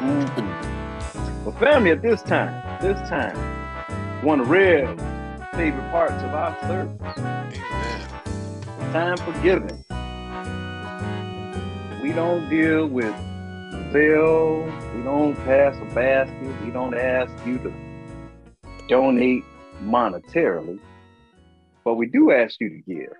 Mm-hmm. 0.00 1.44
Well, 1.44 1.54
family, 1.58 1.90
at 1.90 2.00
this 2.00 2.22
time, 2.22 2.80
this 2.80 2.98
time, 3.06 3.36
one 4.24 4.40
of 4.40 4.46
the 4.46 4.52
rare 4.52 4.86
favorite 5.52 5.90
parts 5.90 6.22
of 6.22 6.32
our 6.32 6.58
service. 6.62 7.18
Amen. 7.18 7.52
Time 8.94 9.16
for 9.18 9.32
giving. 9.42 9.84
We 12.02 12.12
don't 12.12 12.48
deal 12.48 12.86
with 12.86 13.14
Zelle. 13.92 14.64
We 14.96 15.02
don't 15.02 15.34
pass 15.44 15.76
a 15.76 15.94
basket. 15.94 16.64
We 16.64 16.70
don't 16.70 16.94
ask 16.94 17.30
you 17.46 17.58
to 17.58 17.72
donate 18.88 19.44
monetarily, 19.82 20.80
but 21.84 21.96
we 21.96 22.06
do 22.06 22.32
ask 22.32 22.58
you 22.58 22.70
to 22.70 22.80
give. 22.88 23.12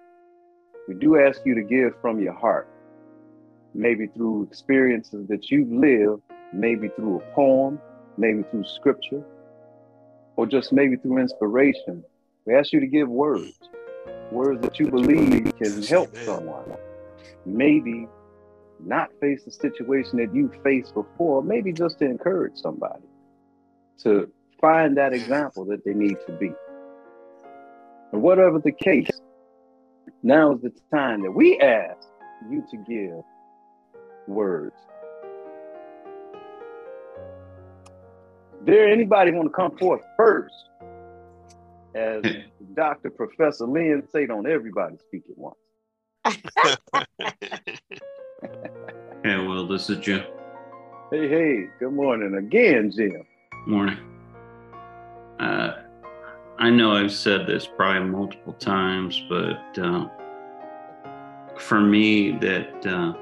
We 0.88 0.94
do 0.94 1.18
ask 1.20 1.42
you 1.44 1.54
to 1.56 1.62
give 1.62 1.92
from 2.00 2.20
your 2.20 2.32
heart, 2.32 2.68
maybe 3.74 4.06
through 4.06 4.44
experiences 4.44 5.28
that 5.28 5.50
you've 5.50 5.70
lived, 5.70 6.22
maybe 6.52 6.88
through 6.96 7.20
a 7.20 7.34
poem, 7.34 7.80
maybe 8.16 8.42
through 8.50 8.64
scripture, 8.64 9.22
or 10.36 10.46
just 10.46 10.72
maybe 10.72 10.96
through 10.96 11.18
inspiration. 11.18 12.04
We 12.46 12.54
ask 12.54 12.72
you 12.72 12.80
to 12.80 12.86
give 12.86 13.08
words, 13.08 13.58
words 14.30 14.60
that 14.62 14.78
you 14.78 14.90
believe 14.90 15.52
can 15.56 15.82
help 15.82 16.16
someone. 16.16 16.76
Maybe 17.44 18.08
not 18.84 19.10
face 19.20 19.44
the 19.44 19.50
situation 19.50 20.18
that 20.18 20.34
you 20.34 20.50
faced 20.64 20.94
before, 20.94 21.42
maybe 21.42 21.72
just 21.72 21.98
to 21.98 22.06
encourage 22.06 22.56
somebody 22.56 23.04
to 24.02 24.30
find 24.60 24.96
that 24.96 25.12
example 25.12 25.64
that 25.66 25.84
they 25.84 25.94
need 25.94 26.16
to 26.26 26.32
be. 26.32 26.52
And 28.12 28.22
whatever 28.22 28.58
the 28.58 28.72
case, 28.72 29.10
now 30.22 30.52
is 30.54 30.62
the 30.62 30.72
time 30.92 31.22
that 31.22 31.30
we 31.30 31.58
ask 31.60 32.08
you 32.50 32.64
to 32.70 32.76
give 32.88 33.22
words. 34.26 34.74
There 38.62 38.88
anybody 38.88 39.32
want 39.32 39.48
to 39.48 39.54
come 39.54 39.76
forth 39.78 40.02
first? 40.16 40.54
As 41.94 42.22
Dr. 42.74 43.10
Professor 43.10 43.66
Len 43.66 44.02
said, 44.12 44.30
on 44.30 44.46
everybody 44.46 44.96
speak 44.98 45.22
at 45.30 45.38
once. 45.38 45.56
hey, 49.24 49.36
well, 49.38 49.66
this 49.66 49.88
is 49.88 49.98
Jim. 49.98 50.22
Hey, 51.10 51.28
hey, 51.28 51.66
good 51.78 51.92
morning 51.92 52.34
again, 52.34 52.90
Jim. 52.90 53.24
Morning. 53.66 53.98
Uh, 55.40 55.76
I 56.58 56.68
know 56.68 56.92
I've 56.92 57.12
said 57.12 57.46
this 57.46 57.66
probably 57.66 58.10
multiple 58.10 58.52
times, 58.52 59.24
but 59.30 59.78
uh, 59.78 60.06
for 61.56 61.80
me, 61.80 62.32
that 62.32 62.86
uh, 62.86 63.14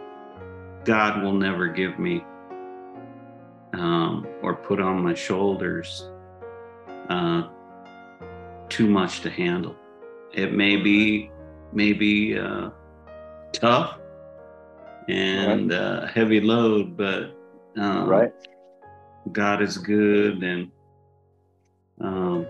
God 0.84 1.22
will 1.22 1.32
never 1.32 1.68
give 1.68 1.96
me 2.00 2.24
um, 3.78 4.26
or 4.42 4.54
put 4.54 4.80
on 4.80 5.02
my 5.02 5.14
shoulders 5.14 6.10
uh, 7.08 7.48
too 8.68 8.88
much 8.88 9.20
to 9.20 9.30
handle. 9.30 9.76
It 10.32 10.52
may 10.52 10.76
be 10.76 11.30
maybe 11.72 12.38
uh, 12.38 12.70
tough 13.52 13.98
and 15.08 15.70
right. 15.70 15.78
Uh, 15.78 16.06
heavy 16.06 16.40
load, 16.40 16.96
but 16.96 17.34
um, 17.76 18.08
right. 18.08 18.32
God 19.32 19.62
is 19.62 19.78
good 19.78 20.42
and 20.42 20.70
um, 22.00 22.46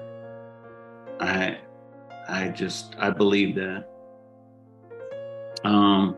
I 1.20 1.59
I 2.29 2.48
just 2.48 2.95
I 2.98 3.11
believe 3.11 3.55
that. 3.57 3.89
Um, 5.65 6.17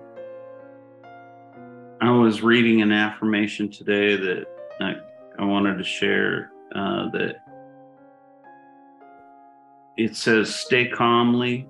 I 2.02 2.10
was 2.10 2.42
reading 2.42 2.82
an 2.82 2.92
affirmation 2.92 3.70
today 3.70 4.16
that 4.16 4.46
wanted 5.50 5.76
to 5.78 5.84
share 5.84 6.52
uh, 6.74 7.10
that 7.10 7.44
it 9.96 10.16
says, 10.16 10.54
Stay 10.54 10.88
calmly 10.88 11.66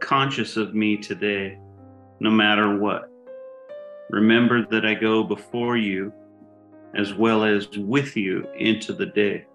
conscious 0.00 0.56
of 0.56 0.74
me 0.74 0.96
today, 0.96 1.58
no 2.20 2.30
matter 2.30 2.78
what. 2.78 3.10
Remember 4.10 4.66
that 4.66 4.86
I 4.86 4.94
go 4.94 5.24
before 5.24 5.76
you 5.76 6.12
as 6.94 7.14
well 7.14 7.44
as 7.44 7.68
with 7.76 8.16
you 8.16 8.46
into 8.56 8.92
the 8.92 9.06
day. 9.06 9.46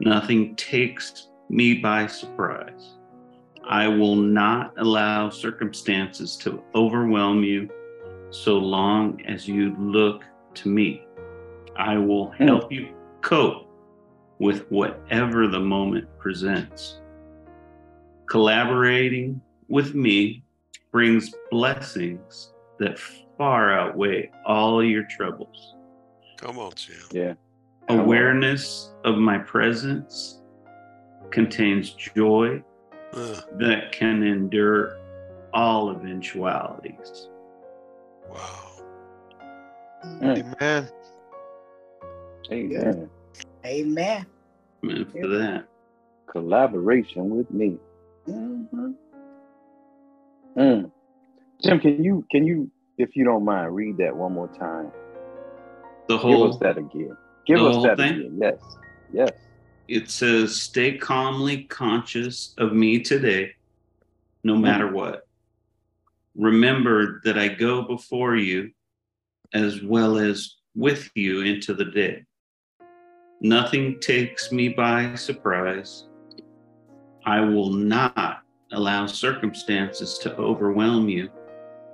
Nothing 0.00 0.54
takes 0.56 1.28
me 1.48 1.74
by 1.74 2.06
surprise. 2.06 2.94
I 3.68 3.88
will 3.88 4.16
not 4.16 4.72
allow 4.78 5.30
circumstances 5.30 6.36
to 6.38 6.62
overwhelm 6.74 7.42
you 7.42 7.68
so 8.30 8.56
long 8.56 9.20
as 9.26 9.46
you 9.48 9.74
look 9.78 10.24
to 10.54 10.68
me. 10.68 11.02
I 11.76 11.96
will 11.98 12.30
help 12.30 12.70
you 12.72 12.94
cope 13.20 13.68
with 14.38 14.70
whatever 14.70 15.46
the 15.46 15.60
moment 15.60 16.06
presents. 16.18 17.00
Collaborating 18.26 19.40
with 19.68 19.94
me 19.94 20.42
brings 20.92 21.34
blessings 21.50 22.52
that 22.78 22.98
far 23.36 23.72
outweigh 23.72 24.30
all 24.46 24.82
your 24.82 25.04
troubles. 25.04 25.74
Come 26.38 26.58
on, 26.58 26.72
Jim. 26.74 26.96
Yeah 27.12 27.34
awareness 27.90 28.92
of 29.04 29.16
my 29.16 29.38
presence 29.38 30.40
contains 31.30 31.90
joy 31.90 32.62
uh. 33.12 33.40
that 33.58 33.92
can 33.92 34.22
endure 34.22 34.96
all 35.52 35.90
eventualities. 35.90 37.28
Wow. 38.28 38.66
Amen. 40.22 40.88
Amen. 42.50 43.08
Amen. 43.64 44.26
Amen 44.84 45.06
for 45.10 45.28
that. 45.28 45.66
Collaboration 46.30 47.36
with 47.36 47.50
me. 47.50 47.76
Mm-hmm. 48.28 48.90
Mm. 50.56 50.90
Jim, 51.62 51.80
can 51.80 52.02
you 52.02 52.24
can 52.30 52.44
you, 52.44 52.70
if 52.98 53.14
you 53.14 53.24
don't 53.24 53.44
mind, 53.44 53.74
read 53.74 53.98
that 53.98 54.14
one 54.14 54.32
more 54.32 54.48
time? 54.48 54.90
The 56.08 56.18
whole 56.18 56.46
Give 56.46 56.54
us 56.54 56.58
that 56.60 56.78
again. 56.78 57.16
Give 57.46 57.62
us 57.62 57.82
that 57.84 57.96
thing? 57.96 58.14
again. 58.14 58.38
Yes. 58.40 58.54
Yes. 59.12 59.30
It 59.88 60.10
says, 60.10 60.60
stay 60.60 60.96
calmly 60.96 61.64
conscious 61.64 62.54
of 62.58 62.72
me 62.72 63.00
today, 63.00 63.52
no 64.44 64.54
mm-hmm. 64.54 64.62
matter 64.62 64.92
what. 64.92 65.26
Remember 66.36 67.20
that 67.24 67.38
I 67.38 67.48
go 67.48 67.82
before 67.82 68.36
you 68.36 68.70
as 69.52 69.82
well 69.82 70.16
as 70.16 70.56
with 70.74 71.10
you 71.14 71.42
into 71.42 71.74
the 71.74 71.86
day. 71.86 72.24
Nothing 73.42 73.98
takes 74.00 74.52
me 74.52 74.68
by 74.68 75.14
surprise. 75.14 76.08
I 77.24 77.40
will 77.40 77.70
not 77.70 78.42
allow 78.72 79.06
circumstances 79.06 80.18
to 80.18 80.36
overwhelm 80.36 81.08
you 81.08 81.30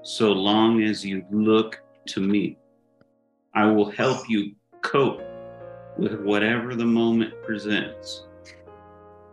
so 0.02 0.32
long 0.32 0.82
as 0.82 1.06
you 1.06 1.24
look 1.30 1.80
to 2.06 2.20
me. 2.20 2.58
I 3.54 3.64
will 3.66 3.88
help 3.88 4.28
you 4.28 4.56
cope 4.82 5.22
with 5.96 6.20
whatever 6.20 6.74
the 6.74 6.84
moment 6.84 7.40
presents. 7.44 8.26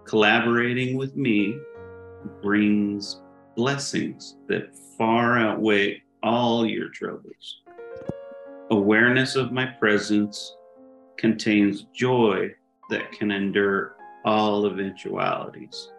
Collaborating 0.06 0.96
with 0.96 1.16
me 1.16 1.58
brings 2.44 3.24
blessings 3.56 4.38
that 4.48 4.76
far 5.00 5.40
outweigh 5.40 6.04
all 6.22 6.64
your 6.64 6.90
troubles. 6.90 7.62
Awareness 8.70 9.36
of 9.36 9.52
my 9.52 9.66
presence 9.66 10.56
contains 11.18 11.86
joy 11.94 12.54
that 12.90 13.12
can 13.12 13.32
endure 13.32 13.96
all 14.26 14.66
eventualities. 14.66 15.92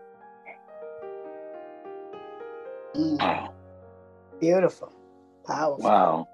Wow. 2.94 3.55
Beautiful. 4.41 4.93
Powerful. 5.47 5.85
Wow. 5.85 6.29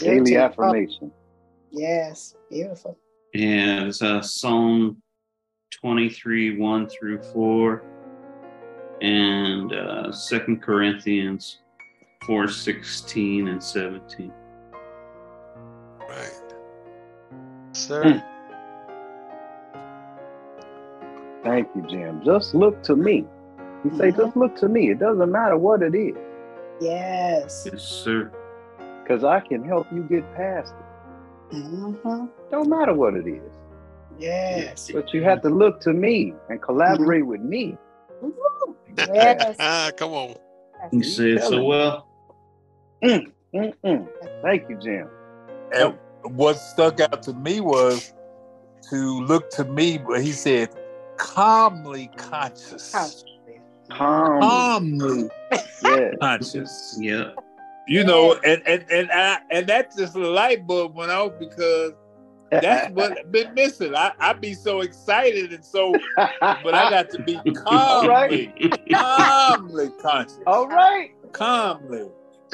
Daily 0.00 0.36
affirmation. 0.36 1.12
Yes, 1.70 2.34
beautiful 2.50 2.96
and 3.34 3.88
it's 3.88 4.00
uh, 4.00 4.22
Psalm 4.22 5.02
23, 5.72 6.56
1 6.58 6.88
through 6.88 7.20
4, 7.22 7.82
and 9.02 9.72
uh, 9.72 10.12
2 10.28 10.56
Corinthians 10.62 11.58
4, 12.26 12.48
16 12.48 13.48
and 13.48 13.62
17. 13.62 14.32
Sir. 17.86 18.04
Mm. 18.04 18.24
Thank 21.44 21.68
you, 21.76 21.82
Jim. 21.88 22.22
Just 22.24 22.54
look 22.54 22.82
to 22.84 22.96
me. 22.96 23.26
You 23.84 23.90
say, 23.98 24.08
mm-hmm. 24.08 24.20
just 24.20 24.36
look 24.36 24.56
to 24.56 24.68
me. 24.68 24.90
It 24.90 24.98
doesn't 24.98 25.30
matter 25.30 25.58
what 25.58 25.82
it 25.82 25.94
is. 25.94 26.16
Yes. 26.80 27.68
Yes, 27.70 27.82
sir. 27.82 28.32
Because 29.02 29.24
I 29.24 29.40
can 29.40 29.62
help 29.62 29.86
you 29.92 30.02
get 30.04 30.24
past 30.34 30.72
it. 30.72 31.56
Mm-hmm. 31.56 32.26
Don't 32.50 32.68
matter 32.68 32.94
what 32.94 33.14
it 33.14 33.26
is. 33.26 33.52
Yes. 34.18 34.90
But 34.92 35.12
you 35.12 35.22
have 35.22 35.42
to 35.42 35.50
look 35.50 35.80
to 35.80 35.92
me 35.92 36.32
and 36.48 36.62
collaborate 36.62 37.22
mm-hmm. 37.22 37.30
with 37.30 37.40
me. 37.42 37.76
Yes. 38.96 39.92
Come 39.98 40.12
on. 40.12 40.36
You 40.92 41.02
said 41.02 41.42
so 41.42 41.62
well. 41.62 42.08
Mm, 43.02 43.32
mm, 43.54 43.74
mm. 43.84 44.08
Thank 44.42 44.68
you, 44.70 44.78
Jim. 44.78 45.08
And, 45.74 45.98
what 46.24 46.54
stuck 46.58 47.00
out 47.00 47.22
to 47.24 47.32
me 47.32 47.60
was 47.60 48.12
to 48.90 49.20
look 49.24 49.50
to 49.50 49.64
me, 49.64 49.98
but 49.98 50.22
he 50.22 50.32
said, 50.32 50.68
calmly 51.16 52.10
conscious. 52.16 53.24
Calm. 53.90 54.40
Calmly 54.40 55.28
Yeah. 55.82 56.10
conscious. 56.20 56.96
Yeah. 56.98 57.30
You 57.86 58.02
know, 58.04 58.34
and 58.44 58.62
and 58.66 58.84
and 58.90 59.10
I, 59.12 59.38
and 59.50 59.66
that 59.66 59.94
just 59.94 60.14
the 60.14 60.20
light 60.20 60.66
bulb 60.66 60.94
went 60.94 61.10
off 61.10 61.32
because 61.38 61.92
that's 62.50 62.90
what 62.92 63.18
I've 63.18 63.30
been 63.30 63.52
missing. 63.52 63.94
I 63.94 64.12
I 64.18 64.32
be 64.32 64.54
so 64.54 64.80
excited 64.80 65.52
and 65.52 65.62
so, 65.64 65.94
but 66.38 66.74
I 66.74 66.88
got 66.88 67.10
to 67.10 67.22
be 67.22 67.38
All 67.66 68.08
right. 68.08 68.50
calmly, 68.56 68.94
calmly 68.94 69.90
conscious. 70.00 70.38
All 70.46 70.66
right. 70.66 71.10
calmly. 71.32 72.08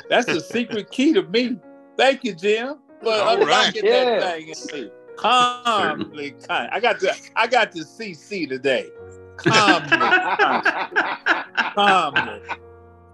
That's 0.08 0.26
the 0.26 0.40
secret 0.40 0.90
key 0.90 1.12
to 1.12 1.22
me. 1.22 1.58
Thank 1.96 2.24
you, 2.24 2.34
Jim, 2.34 2.78
for 3.02 3.08
All 3.12 3.36
right. 3.38 3.42
unlocking 3.42 3.84
Yeah. 3.84 4.20
that 4.20 4.36
thing 4.36 4.48
in 4.48 4.82
me. 4.84 4.90
Calmly 5.16 6.30
conscious. 6.48 6.68
I 6.72 6.80
got 6.80 7.00
to 7.00 7.14
I 7.36 7.46
got 7.46 7.72
to 7.72 7.80
CC 7.80 8.48
today. 8.48 8.88
Calmly 9.36 9.88
conscious. 10.38 11.74
Calmly. 11.74 12.40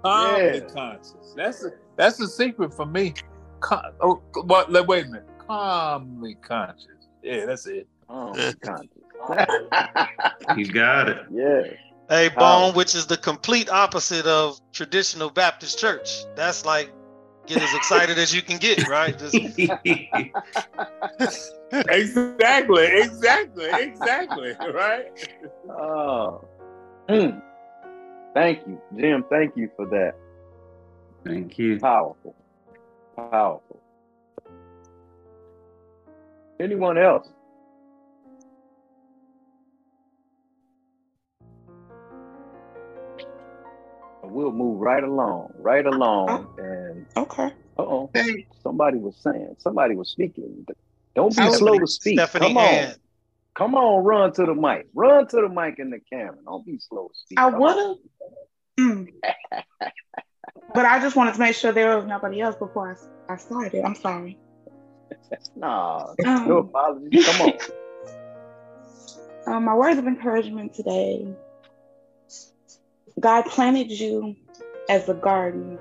Calmly 0.03 0.55
Yeah. 0.55 0.61
conscious. 0.75 1.33
That's 1.37 1.65
a, 1.65 1.71
that's 1.97 2.17
the 2.19 2.29
secret 2.29 2.73
for 2.75 2.87
me. 2.87 3.15
Cal- 3.63 3.93
oh, 4.01 4.23
what, 4.45 4.71
wait, 4.71 4.87
wait 4.87 5.05
a 5.07 5.09
minute. 5.09 5.29
Calmly 5.47 6.35
conscious. 6.43 6.87
Yeah, 7.23 7.47
that's 7.47 7.67
it. 7.67 7.87
Oh, 8.09 8.33
conscious. 8.63 8.89
You 10.57 10.67
got 10.73 11.09
it. 11.09 11.19
yeah. 11.33 11.63
Hey, 12.09 12.29
Wow. 12.37 12.67
Bone, 12.69 12.75
which 12.77 12.95
is 12.95 13.07
the 13.07 13.17
complete 13.17 13.69
opposite 13.69 14.27
of 14.27 14.61
traditional 14.73 15.29
Baptist 15.31 15.79
church. 15.79 16.09
That's 16.37 16.65
like 16.65 16.93
get 17.47 17.63
as 17.63 17.75
excited 17.75 18.19
as 18.19 18.35
you 18.35 18.43
can 18.43 18.59
get, 18.59 18.87
right? 18.89 19.19
Just, 19.19 19.35
exactly, 21.89 22.87
exactly, 22.87 23.69
exactly. 23.73 24.55
Right? 24.73 25.07
Oh. 25.69 26.45
Mm. 27.09 27.41
Thank 28.35 28.67
you, 28.67 28.81
Jim. 28.97 29.25
Thank 29.31 29.57
you 29.57 29.71
for 29.77 29.87
that. 29.87 30.15
Thank 31.25 31.59
you. 31.59 31.79
Powerful. 31.81 32.35
Powerful. 33.17 33.81
Anyone 36.61 36.99
else? 36.99 37.29
We'll 44.37 44.53
move 44.53 44.81
right 44.81 45.03
along, 45.03 45.55
right 45.59 45.87
along. 45.87 46.49
And 46.59 47.07
Okay. 47.17 47.51
uh-oh, 47.79 48.11
somebody 48.63 48.99
was 48.99 49.17
saying, 49.23 49.57
somebody 49.61 49.97
was 49.97 50.11
speaking. 50.11 50.67
Don't 51.15 51.31
be 51.31 51.33
Stephanie- 51.33 51.57
slow 51.57 51.79
to 51.79 51.87
speak. 51.87 52.19
Stephanie 52.21 52.49
Come 52.49 52.59
on. 52.59 52.65
Ann. 52.65 52.95
Come 53.57 53.75
on, 53.77 54.05
run 54.05 54.35
to 54.35 54.45
the 54.45 54.55
mic. 54.55 54.89
Run 54.93 55.27
to 55.29 55.37
the 55.37 55.49
mic 55.49 55.79
in 55.79 55.89
the 55.89 56.01
camera. 56.13 56.37
Don't 56.45 56.67
be 56.67 56.79
slow 56.79 57.09
to 57.09 57.15
speak. 57.15 57.39
I 57.39 57.51
Come 57.51 57.61
would 57.61 57.77
have. 57.79 57.97
Mm. 58.79 59.07
but 60.75 60.85
I 60.85 61.01
just 61.01 61.17
wanted 61.17 61.33
to 61.33 61.41
make 61.41 61.55
sure 61.57 61.73
there 61.73 61.97
was 61.97 62.05
nobody 62.05 62.43
else 62.43 62.57
before 62.57 62.95
I, 63.31 63.33
I 63.33 63.37
started. 63.39 63.83
I'm 63.87 63.95
sorry. 63.95 64.39
Nah, 65.57 66.09
Um, 66.27 66.47
no 66.49 66.59
apologies. 66.59 67.25
Come 67.25 67.41
on. 67.41 67.53
Um, 69.49 69.65
my 69.65 69.75
words 69.75 69.97
of 69.97 70.07
encouragement 70.09 70.75
today 70.75 71.25
God 73.19 73.47
planted 73.47 73.91
you 73.91 74.37
as 74.89 75.09
a 75.09 75.15
garden. 75.15 75.79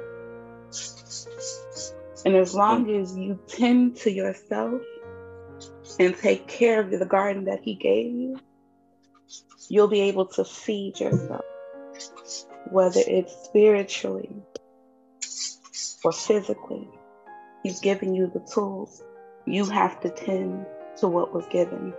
And 2.26 2.36
as 2.36 2.56
long 2.56 2.90
as 2.96 3.16
you 3.16 3.40
tend 3.48 3.98
to 3.98 4.12
yourself 4.12 4.82
and 6.00 6.18
take 6.18 6.48
care 6.48 6.80
of 6.80 6.92
the 6.92 7.06
garden 7.06 7.46
that 7.46 7.60
He 7.62 7.76
gave 7.76 8.14
you, 8.14 8.40
you'll 9.70 9.88
be 9.88 10.02
able 10.02 10.28
to 10.28 10.46
feed 10.46 11.00
yourself, 11.00 11.46
whether 12.72 13.02
it's 13.06 13.34
spiritually 13.46 14.32
or 16.04 16.12
physically. 16.12 16.88
He's 17.64 17.80
giving 17.80 18.16
you 18.16 18.32
the 18.34 18.48
tools. 18.54 19.04
You 19.46 19.66
have 19.66 20.00
to 20.02 20.10
tend 20.10 20.66
to 20.98 21.08
what 21.08 21.34
was 21.34 21.46
given. 21.48 21.94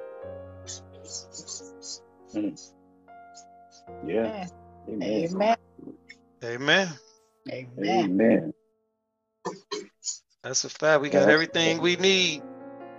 Yeah. 4.05 4.47
Amen. 4.89 5.29
Amen. 5.33 5.57
Amen. 6.45 6.89
Amen. 7.51 8.05
Amen. 8.05 8.55
That's 10.43 10.65
a 10.65 10.69
fact. 10.69 11.03
We 11.03 11.09
got 11.09 11.27
Yeah. 11.27 11.35
everything 11.35 11.81
we 11.81 11.97
need. 11.97 12.43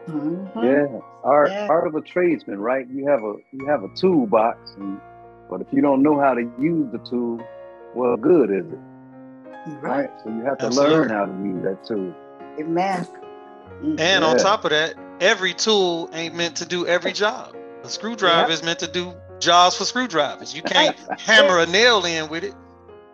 Mhm. 0.07 0.49
Yeah. 0.63 0.99
Art 1.23 1.51
Yeah. 1.51 1.67
art 1.69 1.87
of 1.87 1.95
a 1.95 2.01
tradesman, 2.01 2.59
right? 2.59 2.87
You 2.87 3.07
have 3.07 3.23
a 3.23 3.35
you 3.51 3.65
have 3.67 3.83
a 3.83 3.89
toolbox 3.95 4.57
and 4.77 4.99
but 5.49 5.61
if 5.61 5.67
you 5.71 5.81
don't 5.81 6.03
know 6.03 6.19
how 6.19 6.33
to 6.33 6.41
use 6.59 6.91
the 6.91 6.99
tool, 7.09 7.39
what 7.93 8.19
good 8.21 8.49
is 8.51 8.65
it? 8.65 8.79
Right. 9.81 9.81
Right? 9.81 10.09
So 10.23 10.29
you 10.29 10.43
have 10.43 10.57
to 10.59 10.65
Absolutely. 10.67 10.95
learn 10.95 11.09
how 11.09 11.25
to 11.25 11.31
use 11.43 11.63
that 11.63 11.85
tool. 11.85 12.13
Amen. 12.59 13.07
Mm. 13.81 13.99
And 13.99 14.23
on 14.23 14.37
top 14.37 14.65
of 14.65 14.71
that, 14.71 14.95
every 15.21 15.53
tool 15.53 16.09
ain't 16.13 16.35
meant 16.35 16.57
to 16.57 16.65
do 16.65 16.85
every 16.85 17.13
job. 17.13 17.55
A 17.83 17.89
screwdriver 17.89 18.51
is 18.51 18.63
meant 18.63 18.79
to 18.79 18.87
do 18.87 19.13
jobs 19.39 19.75
for 19.75 19.85
screwdrivers. 19.85 20.55
You 20.55 20.61
can't 20.61 20.95
hammer 21.19 21.59
a 21.59 21.65
nail 21.65 22.05
in 22.05 22.29
with 22.29 22.43
it. 22.43 22.53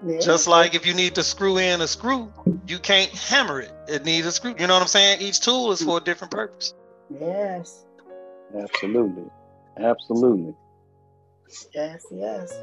Yeah. 0.06 0.20
Just 0.20 0.48
like 0.48 0.76
if 0.76 0.86
you 0.86 0.94
need 0.94 1.16
to 1.16 1.24
screw 1.24 1.58
in 1.58 1.80
a 1.82 1.88
screw, 1.88 2.32
you 2.68 2.78
can't 2.78 3.10
hammer 3.12 3.62
it. 3.62 3.72
It 3.88 4.04
needs 4.04 4.28
a 4.28 4.32
screw. 4.34 4.54
You 4.60 4.68
know 4.68 4.74
what 4.74 4.82
I'm 4.82 4.88
saying? 4.88 5.22
Each 5.22 5.40
tool 5.40 5.72
is 5.72 5.82
for 5.82 5.98
a 5.98 6.02
different 6.02 6.32
purpose. 6.32 6.74
Yes. 7.10 7.86
Absolutely. 8.58 9.24
Absolutely. 9.80 10.54
Yes. 11.74 12.06
Yes. 12.12 12.54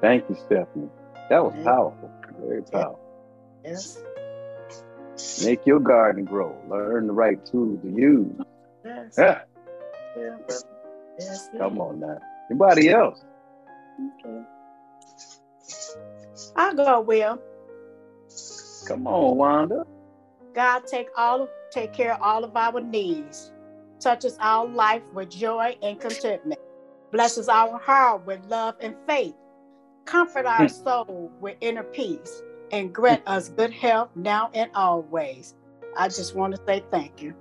Thank 0.00 0.28
you, 0.28 0.34
Stephanie. 0.46 0.88
That 1.30 1.44
was 1.44 1.54
Yeah. 1.56 1.64
powerful. 1.64 2.10
Very 2.40 2.62
powerful. 2.62 2.98
Yes. 3.64 4.02
Make 5.44 5.64
your 5.64 5.78
garden 5.78 6.24
grow. 6.24 6.56
Learn 6.68 7.06
the 7.06 7.12
right 7.12 7.44
tools 7.46 7.80
to 7.82 7.88
use. 7.88 8.32
Yes. 8.84 9.14
Yeah. 9.16 9.42
Yeah. 10.16 10.36
Yes. 11.20 11.48
Come 11.56 11.80
on 11.80 12.00
now. 12.00 12.18
Anybody 12.52 12.90
else? 12.90 13.24
Okay. 14.20 14.42
I'll 16.54 16.74
go, 16.74 17.00
Will. 17.00 17.38
Come 18.86 19.06
on, 19.06 19.36
Wanda. 19.38 19.86
God 20.54 20.86
take 20.86 21.08
all 21.16 21.44
of, 21.44 21.48
take 21.70 21.94
care 21.94 22.12
of 22.12 22.20
all 22.20 22.44
of 22.44 22.54
our 22.54 22.78
needs, 22.82 23.52
touches 24.00 24.36
our 24.38 24.66
life 24.66 25.02
with 25.14 25.30
joy 25.30 25.78
and 25.82 25.98
contentment, 25.98 26.60
blesses 27.10 27.48
our 27.48 27.78
heart 27.78 28.26
with 28.26 28.44
love 28.48 28.74
and 28.80 28.96
faith, 29.06 29.34
comfort 30.04 30.44
our 30.44 30.66
hmm. 30.66 30.84
soul 30.84 31.32
with 31.40 31.56
inner 31.62 31.84
peace, 31.84 32.42
and 32.70 32.94
grant 32.94 33.22
hmm. 33.22 33.32
us 33.32 33.48
good 33.48 33.72
health 33.72 34.10
now 34.14 34.50
and 34.52 34.70
always. 34.74 35.54
I 35.96 36.08
just 36.08 36.34
want 36.34 36.54
to 36.54 36.60
say 36.66 36.84
thank 36.90 37.22
you. 37.22 37.34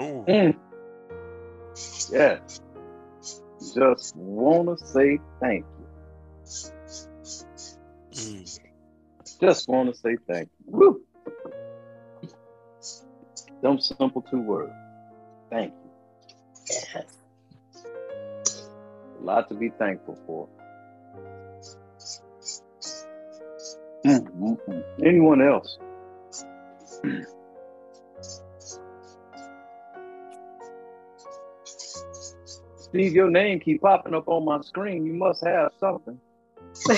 Ooh. 0.00 0.24
Mm. 0.26 0.54
Hmm. 0.54 2.14
Yeah. 2.14 2.38
Just 3.74 4.16
want 4.16 4.76
to 4.76 4.86
say 4.86 5.18
thank 5.40 5.64
you. 5.78 5.86
Mm. 8.12 8.58
Just 9.40 9.68
want 9.68 9.88
to 9.88 9.98
say 9.98 10.16
thank 10.28 10.48
you. 10.66 10.66
Woo. 10.66 11.00
Them 13.62 13.78
simple 13.78 14.22
two 14.22 14.40
words. 14.40 14.72
Thank 15.50 15.72
you. 15.72 15.90
Yes. 16.68 16.96
A 19.20 19.24
lot 19.24 19.48
to 19.48 19.54
be 19.54 19.70
thankful 19.78 20.18
for. 20.26 20.48
Mm, 24.04 24.26
mm, 24.36 24.58
mm. 24.68 24.82
Anyone 25.06 25.40
else? 25.40 25.78
Steve, 32.92 33.14
your 33.14 33.30
name 33.30 33.58
keep 33.58 33.80
popping 33.80 34.14
up 34.14 34.28
on 34.28 34.44
my 34.44 34.60
screen. 34.60 35.06
You 35.06 35.14
must 35.14 35.42
have 35.46 35.70
something. 35.80 36.20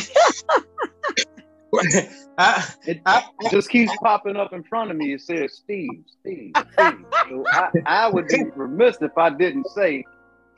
I, 2.36 2.64
It 2.84 3.00
I, 3.06 3.22
just 3.48 3.70
keeps 3.70 3.92
popping 4.02 4.34
up 4.36 4.52
in 4.52 4.64
front 4.64 4.90
of 4.90 4.96
me. 4.96 5.12
It 5.12 5.20
says 5.20 5.54
Steve, 5.54 6.02
Steve, 6.20 6.52
Steve. 6.72 7.06
So 7.28 7.44
I, 7.48 7.70
I 7.86 8.08
would 8.08 8.26
be 8.26 8.42
remiss 8.56 8.96
if 9.02 9.16
I 9.16 9.30
didn't 9.30 9.68
say 9.68 10.04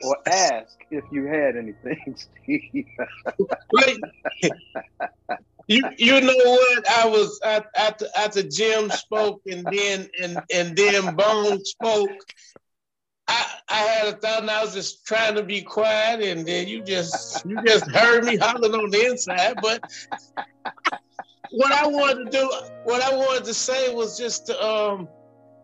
or 0.03 0.17
ask 0.27 0.75
if 0.89 1.03
you 1.11 1.25
had 1.25 1.55
anything, 1.55 2.15
Steve. 2.43 2.85
you 5.67 5.89
you 5.97 6.21
know 6.21 6.33
what? 6.33 6.89
I 6.89 7.07
was 7.07 7.39
at, 7.43 7.67
after 7.75 8.07
after 8.17 8.41
Jim 8.41 8.89
spoke 8.89 9.41
and 9.45 9.67
then 9.71 10.09
and 10.19 10.41
and 10.51 10.75
then 10.75 11.15
Bone 11.15 11.63
spoke. 11.63 12.09
I 13.27 13.56
I 13.69 13.77
had 13.77 14.07
a 14.13 14.17
thought 14.17 14.41
and 14.41 14.51
I 14.51 14.63
was 14.63 14.73
just 14.73 15.05
trying 15.05 15.35
to 15.35 15.43
be 15.43 15.61
quiet 15.61 16.21
and 16.21 16.47
then 16.47 16.67
you 16.67 16.81
just 16.83 17.45
you 17.45 17.61
just 17.65 17.89
heard 17.91 18.23
me 18.23 18.37
hollering 18.37 18.73
on 18.73 18.89
the 18.89 19.05
inside. 19.05 19.57
But 19.61 19.83
what 21.51 21.71
I 21.71 21.87
wanted 21.87 22.31
to 22.31 22.37
do, 22.37 22.51
what 22.85 23.01
I 23.01 23.15
wanted 23.15 23.43
to 23.45 23.53
say 23.53 23.93
was 23.93 24.17
just 24.17 24.47
to 24.47 24.65
um 24.65 25.09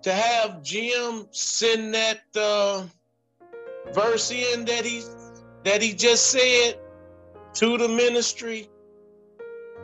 to 0.03 0.11
have 0.11 0.61
Jim 0.61 1.27
send 1.31 1.93
that 1.93 2.21
uh, 2.35 2.85
verse 3.93 4.31
in 4.31 4.65
that 4.65 4.85
he 4.85 5.01
that 5.63 5.81
he 5.81 5.93
just 5.93 6.29
said 6.29 6.77
to 7.53 7.77
the 7.77 7.87
ministry, 7.87 8.69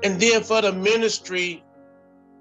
and 0.03 0.19
then 0.19 0.43
for 0.43 0.61
the 0.61 0.73
ministry 0.73 1.63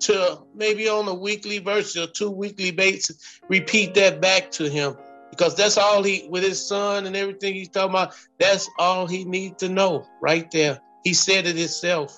to 0.00 0.38
maybe 0.54 0.88
on 0.88 1.06
a 1.08 1.14
weekly 1.14 1.58
verse 1.58 1.96
or 1.96 2.06
two 2.06 2.30
weekly 2.30 2.70
basis 2.70 3.40
repeat 3.48 3.94
that 3.94 4.20
back 4.20 4.50
to 4.50 4.68
him 4.68 4.96
because 5.38 5.54
that's 5.54 5.78
all 5.78 6.02
he 6.02 6.26
with 6.30 6.42
his 6.42 6.66
son 6.66 7.06
and 7.06 7.16
everything 7.16 7.54
he's 7.54 7.68
talking 7.68 7.90
about 7.90 8.14
that's 8.38 8.68
all 8.78 9.06
he 9.06 9.24
needs 9.24 9.56
to 9.58 9.68
know 9.68 10.04
right 10.20 10.50
there. 10.50 10.80
He 11.04 11.14
said 11.14 11.46
it 11.46 11.56
himself. 11.56 12.12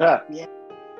Ah, 0.00 0.22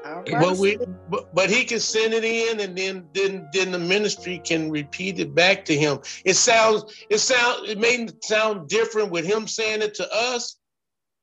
All 0.05 0.25
but 0.31 0.57
we 0.57 0.79
but, 1.09 1.27
but 1.35 1.51
he 1.51 1.65
can 1.65 1.79
send 1.79 2.15
it 2.15 2.25
in 2.25 2.61
and 2.61 2.77
then 2.77 3.07
then 3.13 3.47
then 3.53 3.71
the 3.71 3.79
ministry 3.79 4.41
can 4.45 4.71
repeat 4.71 5.21
it 5.21 5.35
back 5.35 5.67
to 5.67 5.77
him. 5.77 5.99
It 6.25 6.35
sounds 6.35 6.85
it 7.11 7.19
sound 7.19 7.69
it 7.69 7.79
may 7.79 8.09
sound 8.23 8.69
different 8.69 9.11
with 9.11 9.27
him 9.27 9.47
saying 9.47 9.83
it 9.83 9.95
to 9.97 10.09
us 10.13 10.57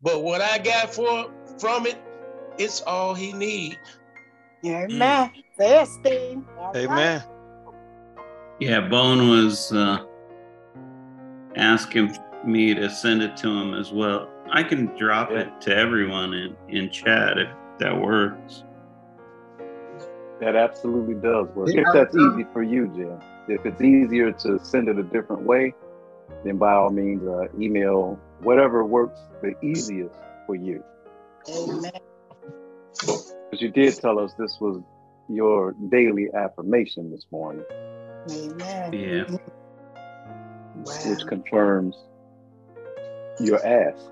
but 0.01 0.21
what 0.21 0.41
i 0.41 0.59
got 0.59 0.93
for 0.93 1.31
from 1.59 1.87
it 1.87 1.97
it's 2.59 2.81
all 2.81 3.15
he 3.15 3.33
needs 3.33 3.77
Amen. 4.65 5.31
Say 5.57 5.81
it, 5.81 5.87
Steve. 5.87 6.43
Amen. 6.75 7.23
Yeah, 8.59 8.81
Bone 8.87 9.29
was 9.29 9.71
uh, 9.71 10.03
asking 11.55 12.17
me 12.45 12.73
to 12.73 12.89
send 12.89 13.21
it 13.21 13.37
to 13.37 13.47
him 13.49 13.73
as 13.73 13.91
well. 13.91 14.29
I 14.51 14.63
can 14.63 14.85
drop 14.97 15.29
Yeah. 15.31 15.39
it 15.41 15.61
to 15.61 15.75
everyone 15.75 16.33
in, 16.33 16.55
in 16.69 16.89
chat 16.89 17.37
if 17.37 17.49
that 17.79 17.99
works. 17.99 18.63
that 20.39 20.55
absolutely 20.55 21.15
does 21.15 21.47
work. 21.55 21.69
If 21.71 21.85
that's 21.93 22.15
easy 22.15 22.45
for 22.53 22.61
you, 22.61 22.87
Jim. 22.95 23.19
If 23.47 23.65
it's 23.65 23.81
easier 23.81 24.31
to 24.33 24.59
send 24.63 24.87
it 24.87 24.97
a 24.99 25.03
different 25.03 25.41
way, 25.43 25.73
then 26.43 26.57
by 26.57 26.73
all 26.73 26.91
means, 26.91 27.27
uh, 27.27 27.47
email 27.59 28.19
whatever 28.43 28.85
works 28.85 29.19
the 29.41 29.53
easiest 29.65 30.13
for 30.45 30.53
you. 30.55 30.83
Amen. 31.49 31.91
Because 32.91 33.33
you 33.61 33.69
did 33.69 33.95
tell 33.95 34.19
us 34.19 34.33
this 34.37 34.57
was 34.61 34.79
your 35.27 35.73
daily 35.89 36.27
affirmation 36.35 37.09
this 37.09 37.25
morning, 37.31 37.63
Amen. 38.29 38.93
Yeah. 38.93 39.37
Wow. 40.75 40.93
which 41.05 41.25
confirms 41.27 41.95
your 43.39 43.65
ask. 43.65 44.05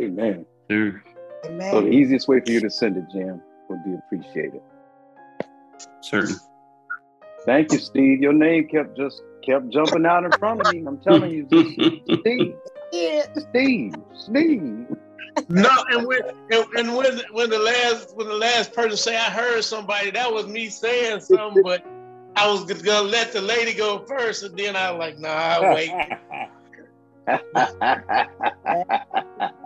Amen. 0.00 0.44
Sure. 0.70 1.02
So 1.70 1.80
the 1.82 1.90
easiest 1.90 2.28
way 2.28 2.40
for 2.40 2.50
you 2.50 2.60
to 2.60 2.70
send 2.70 2.96
it, 2.96 3.04
Jim, 3.12 3.40
would 3.68 3.84
be 3.84 3.94
appreciated. 3.94 4.60
Certain. 6.02 6.36
Thank 7.44 7.72
you, 7.72 7.78
Steve. 7.78 8.20
Your 8.20 8.32
name 8.32 8.68
kept 8.68 8.96
just 8.96 9.22
kept 9.44 9.68
jumping 9.70 10.04
out 10.04 10.24
in 10.24 10.32
front 10.32 10.60
of 10.60 10.72
me. 10.74 10.82
I'm 10.86 10.98
telling 10.98 11.30
you, 11.30 11.46
just 11.50 11.70
Steve, 12.20 12.56
Steve, 13.50 13.94
Steve. 14.14 14.95
No 15.48 15.70
and 15.90 16.06
when 16.06 16.20
and, 16.50 16.66
and 16.76 16.96
when 16.96 17.20
when 17.32 17.50
the 17.50 17.58
last 17.58 18.16
when 18.16 18.26
the 18.26 18.34
last 18.34 18.72
person 18.72 18.96
say 18.96 19.16
i 19.16 19.30
heard 19.30 19.62
somebody 19.62 20.10
that 20.10 20.32
was 20.32 20.46
me 20.46 20.68
saying 20.68 21.20
something 21.20 21.62
but 21.62 21.84
i 22.36 22.50
was 22.50 22.64
gonna 22.82 23.06
let 23.06 23.32
the 23.32 23.40
lady 23.40 23.74
go 23.74 24.04
first 24.06 24.42
and 24.42 24.56
then 24.58 24.76
i 24.76 24.90
was 24.90 24.98
like 24.98 25.18
nah 25.18 25.28
I'll 25.28 25.74
wait 25.74 25.90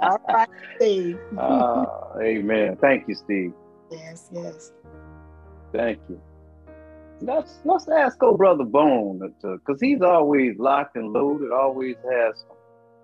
All 0.03 0.19
right, 0.29 0.49
Steve. 0.77 1.19
Ah, 1.39 1.87
amen. 2.23 2.77
Thank 2.81 3.07
you, 3.07 3.15
Steve. 3.15 3.53
Yes, 3.91 4.31
yes. 4.33 4.73
Thank 5.73 5.99
you. 6.09 6.21
Let's 7.21 7.61
let's 7.65 7.87
ask 7.89 8.23
old 8.23 8.39
brother 8.39 8.65
Bone 8.65 9.21
because 9.43 9.81
he's 9.81 10.01
always 10.01 10.59
locked 10.59 10.97
and 10.97 11.13
loaded, 11.13 11.53
always 11.53 11.97
has 12.11 12.45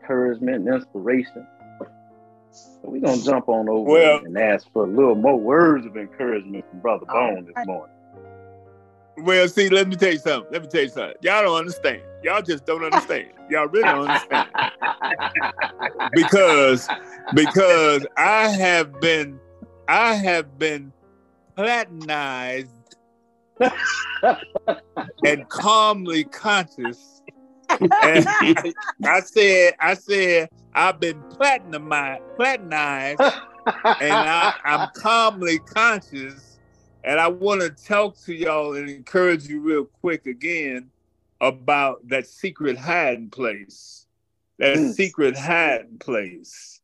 encouragement 0.00 0.66
and 0.66 0.74
inspiration. 0.76 1.46
So 2.52 2.80
we're 2.84 3.00
gonna 3.00 3.22
jump 3.22 3.48
on 3.48 3.68
over 3.68 3.90
Well- 3.90 4.20
and 4.24 4.36
ask 4.38 4.66
for 4.72 4.84
a 4.84 4.88
little 4.88 5.14
more 5.14 5.38
words 5.38 5.86
of 5.86 5.96
encouragement 5.96 6.64
from 6.70 6.80
Brother 6.80 7.06
Bone 7.06 7.44
this 7.46 7.66
morning. 7.66 7.94
Well, 9.18 9.48
see, 9.48 9.70
let 9.70 9.88
me 9.88 9.96
tell 9.96 10.12
you 10.12 10.18
something. 10.18 10.52
Let 10.52 10.62
me 10.62 10.68
tell 10.68 10.82
you 10.82 10.88
something. 10.88 11.16
Y'all 11.22 11.42
don't 11.42 11.56
understand. 11.56 12.02
Y'all 12.22 12.42
just 12.42 12.66
don't 12.66 12.84
understand. 12.84 13.28
Y'all 13.48 13.66
really 13.66 13.84
don't 13.84 14.10
understand. 14.10 14.48
because 16.12 16.88
because 17.34 18.06
I 18.16 18.48
have 18.48 19.00
been 19.00 19.40
I 19.88 20.14
have 20.14 20.58
been 20.58 20.92
platinized 21.56 22.70
and 25.24 25.48
calmly 25.48 26.24
conscious. 26.24 27.22
And 27.70 28.26
I 29.04 29.20
said 29.20 29.74
I 29.80 29.94
said 29.94 30.48
I've 30.76 31.00
been 31.00 31.22
platinumized, 31.22 32.36
platinized, 32.36 33.22
and 34.00 34.28
I, 34.28 34.52
I'm 34.62 34.90
calmly 34.94 35.58
conscious. 35.58 36.58
And 37.02 37.18
I 37.18 37.28
want 37.28 37.62
to 37.62 37.70
talk 37.70 38.18
to 38.24 38.34
y'all 38.34 38.74
and 38.74 38.90
encourage 38.90 39.46
you 39.46 39.60
real 39.60 39.86
quick 39.86 40.26
again 40.26 40.90
about 41.40 42.06
that 42.08 42.26
secret 42.26 42.76
hiding 42.76 43.30
place. 43.30 44.06
That 44.58 44.76
Mm. 44.76 44.92
secret 44.92 45.36
hiding 45.38 45.98
place. 45.98 46.80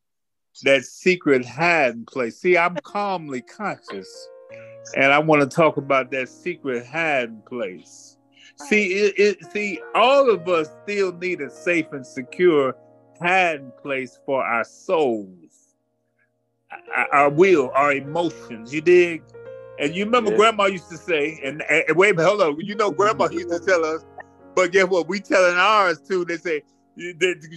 That 0.63 0.85
secret 0.85 1.45
hiding 1.45 2.07
place. 2.07 2.39
See, 2.39 2.57
I'm 2.57 2.77
calmly 2.77 3.43
conscious. 3.43 4.29
And 4.97 5.13
I 5.13 5.19
want 5.19 5.43
to 5.43 5.49
talk 5.55 5.77
about 5.77 6.11
that 6.13 6.29
secret 6.29 6.87
hiding 6.87 7.43
place. 7.47 8.17
See, 8.69 8.93
it, 8.93 9.19
it 9.19 9.53
see, 9.53 9.81
all 9.95 10.31
of 10.31 10.49
us 10.49 10.69
still 10.85 11.13
need 11.13 11.41
a 11.41 11.51
safe 11.51 11.93
and 11.93 12.07
secure 12.07 12.75
hiding 13.23 13.73
place 13.83 14.19
for 14.27 14.45
our 14.45 14.65
souls, 14.65 15.77
our, 16.95 17.09
our 17.15 17.31
will, 17.31 17.71
our 17.75 17.93
emotions. 17.93 18.73
You 18.75 18.81
dig? 18.81 19.23
And 19.79 19.95
you 19.95 20.05
remember 20.05 20.31
Yeah. 20.31 20.37
grandma 20.37 20.67
used 20.67 20.89
to 20.91 20.99
say, 20.99 21.41
and, 21.45 21.63
and, 21.69 21.85
and 21.89 21.97
wait 21.97 22.11
a 22.11 22.15
minute, 22.15 22.29
hold 22.29 22.43
on. 22.43 22.61
You 22.61 22.75
know, 22.75 22.91
grandma 22.91 23.29
used 23.31 23.49
to 23.51 23.59
tell 23.61 23.85
us, 23.85 24.05
but 24.55 24.73
guess 24.73 24.87
what? 24.89 25.09
We 25.09 25.21
telling 25.21 25.57
ours 25.57 26.01
too. 26.01 26.25
They 26.25 26.37
say, 26.37 26.63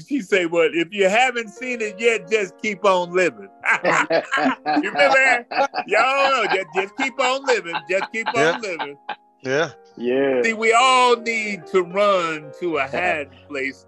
she 0.08 0.22
say, 0.22 0.46
well, 0.46 0.70
if 0.74 0.94
you 0.94 1.10
haven't 1.10 1.50
seen 1.50 1.82
it 1.82 2.00
yet, 2.00 2.30
just 2.30 2.58
keep 2.62 2.86
on 2.86 3.14
living. 3.14 3.50
you 3.86 4.90
remember 4.92 5.18
that? 5.18 5.46
Y'all 5.88 6.32
know, 6.32 6.48
just, 6.54 6.68
just 6.74 6.98
keep 6.98 7.20
on 7.20 7.46
living. 7.46 7.76
Just 7.90 8.12
keep 8.12 8.28
Yeah. 8.34 8.52
on 8.52 8.62
living. 8.62 8.98
Yeah. 9.44 9.72
Yeah. 9.98 10.42
See, 10.44 10.54
we 10.54 10.74
all 10.74 11.18
need 11.18 11.68
to 11.68 11.82
run 11.84 12.52
to 12.60 12.78
a 12.78 12.88
hiding 12.88 13.32
place 13.50 13.86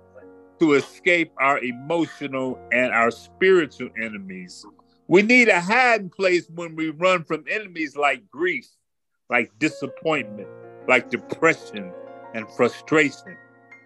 to 0.60 0.74
escape 0.74 1.32
our 1.40 1.60
emotional 1.60 2.60
and 2.72 2.92
our 2.92 3.12
spiritual 3.12 3.90
enemies. 4.02 4.66
We 5.08 5.22
need 5.22 5.48
a 5.48 5.62
hiding 5.62 6.10
place 6.10 6.50
when 6.54 6.76
we 6.76 6.90
run 6.90 7.24
from 7.24 7.46
enemies 7.50 7.96
like 7.96 8.30
grief, 8.30 8.68
like 9.30 9.58
disappointment, 9.60 10.48
like 10.88 11.10
depression 11.10 11.92
and 12.34 12.48
frustration. 12.56 13.38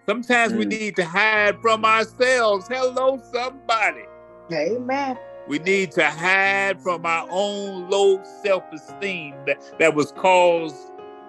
Sometimes 0.06 0.52
we 0.54 0.64
Mm. 0.64 0.68
need 0.80 0.96
to 0.96 1.04
hide 1.04 1.60
from 1.60 1.84
ourselves. 1.84 2.66
Hello, 2.68 3.20
somebody. 3.32 4.04
Amen. 4.52 5.16
We 5.48 5.58
need 5.58 5.92
to 5.92 6.08
hide 6.08 6.80
from 6.82 7.04
our 7.06 7.26
own 7.30 7.88
low 7.88 8.22
self 8.44 8.64
esteem 8.72 9.34
that, 9.46 9.60
that 9.78 9.94
was 9.94 10.12
caused 10.12 10.76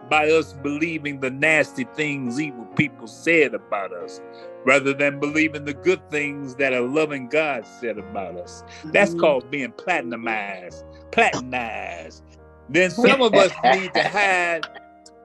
by 0.09 0.29
us 0.29 0.53
believing 0.53 1.19
the 1.21 1.31
nasty 1.31 1.85
things 1.95 2.39
evil 2.41 2.65
people 2.77 3.07
said 3.07 3.53
about 3.53 3.93
us 3.93 4.21
rather 4.65 4.93
than 4.93 5.19
believing 5.19 5.65
the 5.65 5.73
good 5.73 6.01
things 6.11 6.55
that 6.55 6.73
a 6.73 6.81
loving 6.81 7.29
God 7.29 7.65
said 7.67 7.97
about 7.97 8.37
us. 8.37 8.63
That's 8.93 9.15
Mhm. 9.15 9.19
called 9.19 9.51
being 9.51 9.73
platinumized, 9.73 10.83
platinized. 11.11 12.23
Then 12.69 12.91
some 12.91 13.21
of 13.21 13.37
us 13.37 13.53
need 13.63 13.93
to 13.95 14.03
hide. 14.09 14.65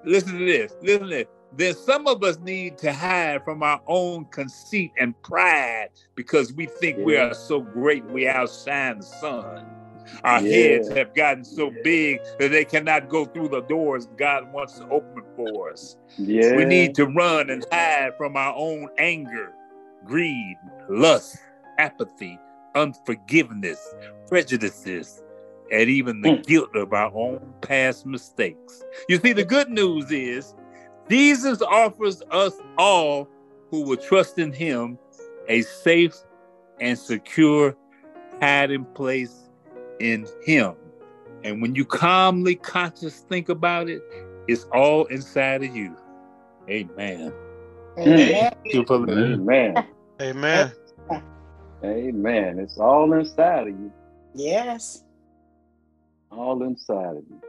Listen 0.05 0.39
to 0.39 0.47
this. 0.47 0.77
Listen 0.83 1.03
to 1.03 1.09
this. 1.09 1.27
Then 1.53 1.75
some 1.75 2.07
of 2.09 2.25
us 2.25 2.39
need 2.41 2.79
to 2.79 2.93
hide 2.93 3.45
from 3.45 3.63
our 3.63 3.81
own 3.87 4.27
conceit 4.27 4.93
and 4.99 5.21
pride 5.23 5.91
because 6.17 6.53
we 6.53 6.67
think 6.67 6.99
we 7.05 7.17
are 7.17 7.35
so 7.35 7.61
great 7.63 8.05
we 8.07 8.29
outshine 8.29 8.99
the 8.99 9.05
sun. 9.07 9.67
Our 10.25 10.41
Yeah. 10.43 10.51
heads 10.51 10.89
have 10.91 11.15
gotten 11.15 11.45
so 11.45 11.71
big 11.83 12.21
that 12.39 12.51
they 12.51 12.65
cannot 12.65 13.09
go 13.09 13.25
through 13.25 13.49
the 13.49 13.63
doors 13.63 14.07
God 14.17 14.53
wants 14.53 14.79
to 14.79 14.85
open 14.91 15.23
for 15.37 15.71
us. 15.71 15.97
yeah. 16.17 16.57
We 16.57 16.65
need 16.65 16.95
to 16.97 17.07
run 17.07 17.51
and 17.51 17.65
hide 17.71 18.13
from 18.17 18.37
our 18.37 18.55
own 18.57 18.89
anger, 18.99 19.53
greed, 20.05 20.57
lust, 20.89 21.37
apathy, 21.79 22.39
unforgiveness, 22.75 23.79
prejudices, 24.29 25.23
and 25.71 25.89
even 25.91 26.21
the 26.23 26.31
Mm. 26.31 26.47
guilt 26.47 26.75
of 26.77 26.93
our 26.93 27.13
own 27.15 27.55
past 27.61 28.07
mistakes. 28.07 28.83
You 29.09 29.19
see, 29.19 29.33
the 29.33 29.45
good 29.45 29.69
news 29.71 30.11
is 30.11 30.55
Jesus 31.11 31.61
offers 31.63 32.23
us 32.31 32.55
all 32.79 33.29
who 33.71 33.83
will 33.83 33.97
trust 33.97 34.39
in 34.39 34.53
him 34.53 34.99
a 35.49 35.63
safe 35.63 36.15
and 36.81 36.99
secure 36.99 37.77
hiding 38.41 38.85
place 38.95 39.48
in 40.01 40.27
him. 40.45 40.75
And 41.45 41.63
when 41.63 41.75
you 41.75 41.85
calmly 41.85 42.57
conscious 42.57 43.21
think 43.21 43.49
about 43.49 43.89
it, 43.89 44.03
it's 44.49 44.65
all 44.75 45.05
inside 45.07 45.63
of 45.63 45.75
you. 45.75 45.97
Amen. 46.69 47.33
Amen. 47.99 48.29
Thank 48.29 48.75
you 48.75 48.85
for 48.87 48.99
listening. 48.99 49.41
Amen. 49.41 49.85
Amen. 50.21 50.73
Amen. 51.85 52.59
It's 52.59 52.77
all 52.79 53.13
inside 53.13 53.69
of 53.69 53.69
you. 53.69 53.93
Yes. 54.35 55.05
All 56.31 56.63
inside 56.63 57.17
of 57.17 57.25
you. 57.29 57.41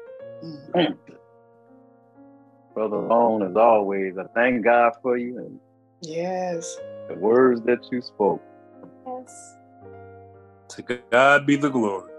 Mhm. 0.44 0.98
Brother 2.76 2.98
Long, 2.98 3.44
as 3.44 3.56
always, 3.56 4.18
I 4.18 4.24
thank 4.36 4.64
God 4.64 4.94
for 5.02 5.18
you 5.18 5.38
and 5.40 5.60
Yes. 6.02 6.78
the 7.10 7.16
words 7.16 7.62
that 7.64 7.80
you 7.92 8.02
spoke. 8.02 8.42
Yes. 9.06 9.56
To 10.70 11.00
God 11.12 11.46
be 11.46 11.56
the 11.56 11.70
glory. 11.70 12.12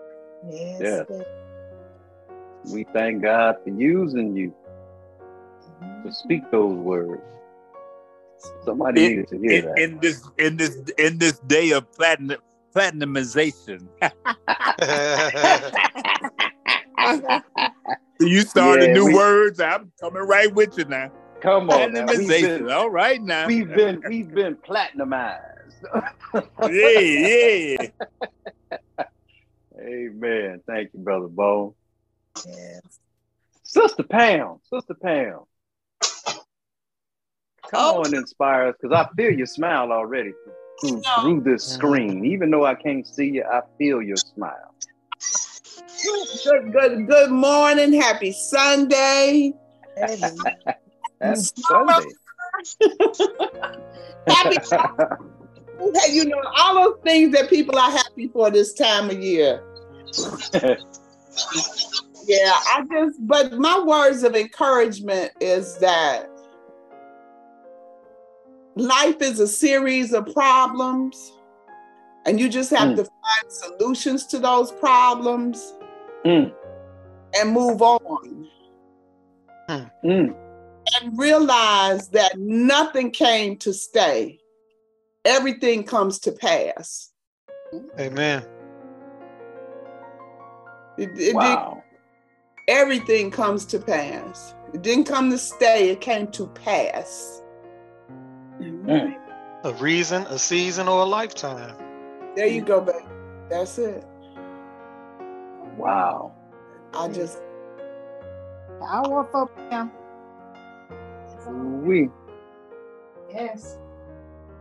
Yes. 0.49 0.80
Yes. 0.80 1.06
yes. 1.11 1.23
We 2.73 2.85
thank 2.92 3.23
God 3.23 3.56
for 3.64 3.70
using 3.70 4.37
you 4.37 4.50
to 4.50 4.54
mm-hmm. 5.85 6.11
speak 6.11 6.50
those 6.50 6.76
words. 6.76 7.23
Somebody 8.64 9.04
In- 9.04 9.11
needed 9.11 9.28
to 9.28 9.38
hear 9.38 9.50
In, 9.50 9.64
that. 9.66 9.78
in 9.78 9.99
this 10.00 10.28
in 10.38 10.56
this 10.56 10.76
in 10.99 11.18
this 11.18 11.38
day 11.40 11.70
of 11.73 11.90
platinum 11.92 12.40
platinumization, 12.75 13.87
you 18.20 18.40
started 18.42 18.88
Yeah, 18.88 18.94
new 18.94 19.06
we- 19.06 19.14
words. 19.14 19.61
I'm 19.61 19.92
coming 20.00 20.23
right 20.23 20.52
with 20.54 20.76
you 20.78 20.85
now. 20.87 21.11
Come 21.40 21.70
on, 21.70 21.92
now. 21.92 22.06
Platinumization. 22.06 22.59
been, 22.59 22.70
All 22.70 22.90
right 22.90 23.20
now. 23.23 23.47
we've 23.47 23.68
been 23.68 24.02
we've 24.09 24.32
been 24.35 24.56
platinumized. 24.56 25.47
yeah, 26.70 26.99
yeah. 27.00 27.76
Amen. 29.80 30.60
Thank 30.66 30.90
you, 30.92 31.00
brother 31.00 31.28
Bo. 31.28 31.75
yes. 32.46 32.80
Sister 33.62 34.02
Pam, 34.02 34.56
Sister 34.72 34.94
Pam. 34.94 35.40
Come 37.70 37.75
Oh. 37.75 37.99
on 38.00 38.06
and 38.06 38.14
inspire 38.14 38.68
us 38.68 38.75
because 38.80 38.94
I 38.94 39.08
feel 39.14 39.30
your 39.30 39.46
smile 39.46 39.92
already 39.92 40.32
through, 40.80 41.02
through 41.20 41.42
this 41.42 41.64
screen. 41.64 42.25
Even 42.25 42.50
though 42.50 42.66
I 42.66 42.75
can't 42.75 43.06
see 43.06 43.26
you, 43.26 43.44
I 43.44 43.60
feel 43.78 44.02
your 44.02 44.16
smile. 44.16 44.75
Good, 46.44 46.72
good, 46.72 47.06
good 47.06 47.30
morning. 47.30 47.92
Happy 47.92 48.32
Sunday. 48.32 49.52
Amen. 49.99 50.38
That's 51.20 51.52
Sunday. 51.64 52.10
Happy, 54.26 54.56
hey, 55.94 56.12
you 56.12 56.25
know, 56.25 56.42
all 56.56 56.75
those 56.75 56.99
things 57.04 57.32
that 57.34 57.49
people 57.50 57.78
are 57.78 57.90
happy 57.90 58.28
for 58.28 58.50
this 58.50 58.72
time 58.75 59.10
of 59.10 59.22
year. 59.22 59.62
Yeah, 62.26 62.52
I 62.52 62.85
just, 62.90 63.17
but 63.26 63.55
my 63.59 63.81
words 63.81 64.23
of 64.23 64.35
encouragement 64.37 65.33
is 65.40 65.79
that 65.79 66.29
life 68.76 69.21
is 69.21 69.40
a 69.40 69.49
series 69.49 70.12
of 70.12 70.33
problems, 70.33 71.33
and 72.26 72.38
you 72.38 72.49
just 72.49 72.71
have 72.71 72.90
Mm. 72.90 72.97
to 72.97 73.05
find 73.05 73.52
solutions 73.52 74.26
to 74.26 74.38
those 74.38 74.71
problems 74.73 75.75
Mm. 76.25 76.52
and 77.38 77.50
move 77.52 77.83
on. 77.83 78.49
Mm. 79.69 80.35
and 81.00 81.17
realize 81.19 82.09
that 82.09 82.37
nothing 82.38 83.12
came 83.12 83.57
to 83.57 83.73
stay. 83.73 84.40
Everything 85.25 85.85
comes 85.85 86.19
to 86.19 86.33
pass. 86.33 87.12
Amen. 87.99 88.45
It- 91.00 91.11
it 91.11 91.14
didn't- 91.16 91.37
Wow. 91.37 91.83
everything 92.69 93.30
comes 93.30 93.65
to 93.67 93.78
pass. 93.78 94.54
It 94.75 94.82
didn't 94.82 95.04
come 95.04 95.30
to 95.30 95.39
stay, 95.39 95.89
it 95.91 96.00
came 96.00 96.28
to 96.28 96.47
pass. 96.49 97.43
A 99.65 99.73
reason, 99.78 100.23
a 100.28 100.39
season, 100.39 100.89
or 100.89 101.02
a 101.02 101.04
lifetime. 101.04 101.75
There 102.36 102.47
you 102.47 102.63
go, 102.63 102.80
baby. 102.80 102.99
That's 103.49 103.78
it. 103.78 104.04
Wow. 105.76 106.32
I 106.95 107.08
just, 107.08 107.39
I 108.82 109.00
want 109.08 109.30
for 109.32 109.49
him. 109.71 109.91
We 111.84 112.10
Yes. 113.30 113.78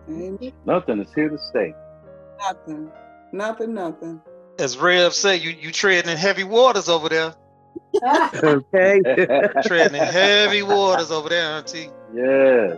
ain't 0.10 0.54
nothing 0.65 0.99
is 1.02 1.13
here 1.13 1.30
to 1.30 1.38
stay. 1.38 1.73
nothing, 2.39 2.91
nothing, 3.34 3.73
nothing. 3.73 4.21
As 4.60 4.78
Rev 4.78 5.13
said, 5.13 5.41
you 5.41 5.52
you 5.52 5.72
treading 5.72 6.12
in 6.12 6.17
heavy 6.17 6.43
waters 6.43 6.89
over 6.89 7.10
there. 7.10 7.34
Okay. 8.43 9.02
Treading 9.65 9.95
in 9.95 10.04
heavy 10.04 10.62
waters 10.63 11.12
over 11.12 11.30
there, 11.30 11.58
Auntie. 11.58 11.89
Yes. 12.13 12.78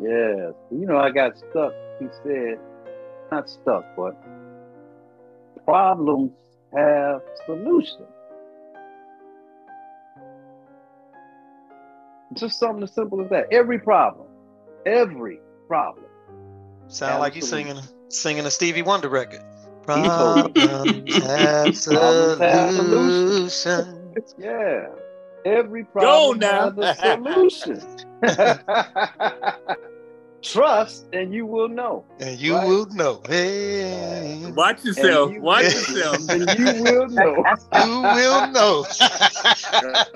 Yes. 0.00 0.52
You 0.70 0.86
know, 0.86 0.98
I 0.98 1.10
got 1.10 1.36
stuck. 1.36 1.72
He 1.98 2.06
said, 2.22 2.58
not 3.30 3.48
stuck, 3.48 3.84
but 3.96 4.16
problems 5.64 6.32
have 6.74 7.22
solutions. 7.46 8.08
Just 12.34 12.58
something 12.58 12.82
as 12.82 12.92
simple 12.92 13.20
as 13.22 13.30
that. 13.30 13.46
Every 13.52 13.78
problem, 13.78 14.26
every 14.86 15.38
problem. 15.68 16.06
Sound 16.88 17.20
like 17.20 17.34
you 17.34 17.42
Absolutely. 17.42 17.72
singing 17.72 17.88
singing 18.08 18.46
a 18.46 18.50
Stevie 18.50 18.82
Wonder 18.82 19.08
record. 19.08 19.42
He 19.86 20.02
told 20.08 20.54
Problems 20.54 21.14
have 21.24 21.76
solutions. 22.72 24.34
Yeah. 24.38 24.88
Every 25.44 25.84
problem 25.84 26.38
now. 26.38 26.70
has 26.70 26.78
a 26.78 27.16
solution. 27.24 27.80
Trust 30.42 31.06
and 31.12 31.32
you 31.32 31.46
will 31.46 31.68
know. 31.68 32.04
And 32.18 32.38
you 32.38 32.56
Right. 32.56 32.66
will 32.66 32.86
know. 32.86 33.20
Hey, 33.28 34.52
Watch 34.56 34.84
yourself. 34.84 35.32
You- 35.32 35.40
Watch 35.40 35.64
yourself. 35.64 36.28
And 36.30 36.58
you 36.58 36.82
will 36.82 37.08
know. 37.08 37.44
you 37.84 38.02
will 38.02 38.46
know. 38.50 38.84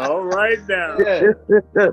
All 0.01 0.25
right 0.25 0.59
now. 0.69 0.97
Yeah. 0.99 1.33
yeah 1.73 1.91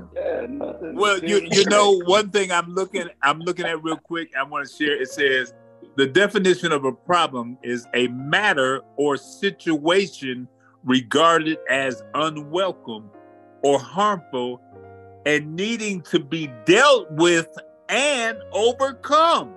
Well, 0.94 1.18
you 1.24 1.46
you 1.50 1.64
know 1.66 2.00
one 2.06 2.30
thing 2.30 2.50
I'm 2.50 2.74
looking 2.74 3.08
I'm 3.22 3.38
looking 3.40 3.66
at 3.66 3.80
real 3.82 3.96
quick. 3.98 4.30
I 4.38 4.42
want 4.42 4.68
to 4.68 4.74
share. 4.74 5.00
It 5.00 5.08
says 5.10 5.54
the 5.96 6.06
definition 6.06 6.72
of 6.72 6.84
a 6.84 6.92
problem 6.92 7.58
is 7.62 7.86
a 7.94 8.08
matter 8.08 8.80
or 8.96 9.16
situation 9.16 10.48
regarded 10.84 11.58
as 11.70 12.02
unwelcome 12.14 13.10
or 13.62 13.78
harmful 13.78 14.60
and 15.26 15.54
needing 15.56 16.02
to 16.02 16.18
be 16.18 16.50
dealt 16.66 17.10
with 17.12 17.48
and 17.88 18.36
overcome. 18.52 19.54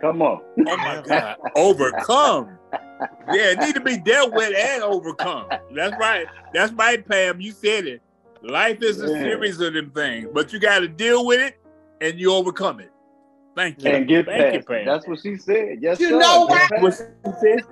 Come 0.00 0.22
on. 0.22 0.40
Oh 0.66 0.76
my 0.78 1.02
God, 1.06 1.36
overcome. 1.54 2.58
Yeah, 3.32 3.50
it 3.50 3.58
need 3.58 3.74
to 3.74 3.80
be 3.80 3.98
dealt 3.98 4.32
with 4.32 4.54
and 4.56 4.82
overcome. 4.82 5.46
That's 5.74 5.96
right. 5.98 6.26
That's 6.54 6.72
right, 6.72 7.06
Pam. 7.06 7.40
You 7.40 7.52
said 7.52 7.86
it. 7.86 8.00
Life 8.42 8.82
is 8.82 9.00
a 9.02 9.06
Yeah. 9.08 9.22
series 9.22 9.60
of 9.60 9.74
them 9.74 9.90
things, 9.90 10.28
but 10.32 10.52
you 10.52 10.58
got 10.58 10.80
to 10.80 10.88
deal 10.88 11.26
with 11.26 11.40
it 11.40 11.60
and 12.00 12.18
you 12.18 12.32
overcome 12.32 12.80
it. 12.80 12.90
Thank 13.56 13.82
you. 13.82 13.90
And 13.90 14.08
get 14.08 14.26
Thank 14.26 14.42
past. 14.42 14.54
you. 14.54 14.62
Pam. 14.62 14.86
That's 14.86 15.06
what 15.06 15.20
she 15.20 15.36
said. 15.36 15.78
Yes, 15.80 16.00
You 16.00 16.08
sir. 16.10 16.18
know 16.18 16.46
what? 16.46 16.70
What 16.80 16.92
she 16.94 17.30
said? 17.40 17.62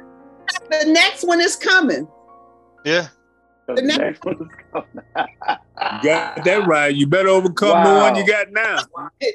The 0.70 0.92
next 0.92 1.24
one 1.26 1.40
is 1.40 1.56
coming. 1.56 2.06
Yeah. 2.84 3.08
the 3.66 3.74
The 3.76 3.82
next- 3.82 3.98
next 3.98 4.24
one 4.24 4.34
is 4.42 4.48
coming. 4.72 5.28
Got 6.02 6.44
that 6.44 6.66
right. 6.66 6.94
You 6.94 7.06
better 7.06 7.28
overcome 7.28 7.84
the 7.84 7.94
one 8.00 8.14
you 8.16 8.26
got 8.26 8.50
now. 8.52 8.78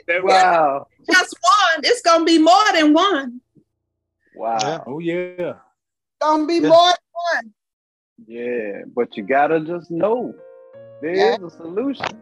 That 0.07 0.23
right. 0.23 0.23
Wow. 0.23 0.87
Just 1.11 1.35
one. 1.41 1.81
It's 1.83 2.01
gonna 2.01 2.25
be 2.25 2.37
more 2.37 2.71
than 2.73 2.93
one. 2.93 3.41
Wow. 4.35 4.57
Yeah. 4.61 4.79
Oh 4.85 4.99
yeah. 4.99 5.53
Gonna 6.21 6.45
be 6.45 6.55
Yeah. 6.55 6.69
more 6.69 6.89
than 6.89 7.43
one. 7.43 7.53
Yeah, 8.27 8.81
but 8.95 9.15
you 9.17 9.23
gotta 9.23 9.59
just 9.61 9.89
know 9.91 10.33
there 11.01 11.15
Yeah. 11.15 11.35
is 11.35 11.43
a 11.43 11.49
solution. 11.57 12.21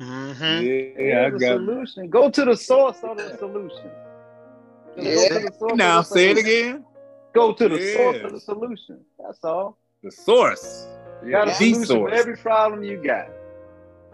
Mm-hmm. 0.00 0.42
Yeah, 0.42 1.26
I 1.26 1.30
There's 1.30 1.34
a 1.34 1.38
got 1.38 1.56
solution. 1.56 2.10
Go 2.10 2.30
to 2.30 2.44
the 2.44 2.56
source 2.56 2.98
of 3.02 3.16
the 3.16 3.36
solution. 3.38 3.90
Yeah. 4.96 5.28
The 5.28 5.72
Now 5.74 5.98
the 5.98 6.02
say 6.02 6.30
it 6.30 6.38
again. 6.38 6.84
Go 7.32 7.52
to 7.52 7.68
the 7.68 7.92
source 7.94 8.18
of 8.24 8.32
the 8.32 8.40
solution. 8.40 9.00
That's 9.18 9.42
all. 9.44 9.78
The 10.02 10.10
source. 10.10 10.86
You 11.24 11.30
got 11.30 11.48
a 11.48 11.50
the 11.50 11.54
solution 11.54 11.84
source. 11.84 12.12
for 12.12 12.16
every 12.16 12.36
problem 12.36 12.82
you 12.82 13.02
got. 13.02 13.28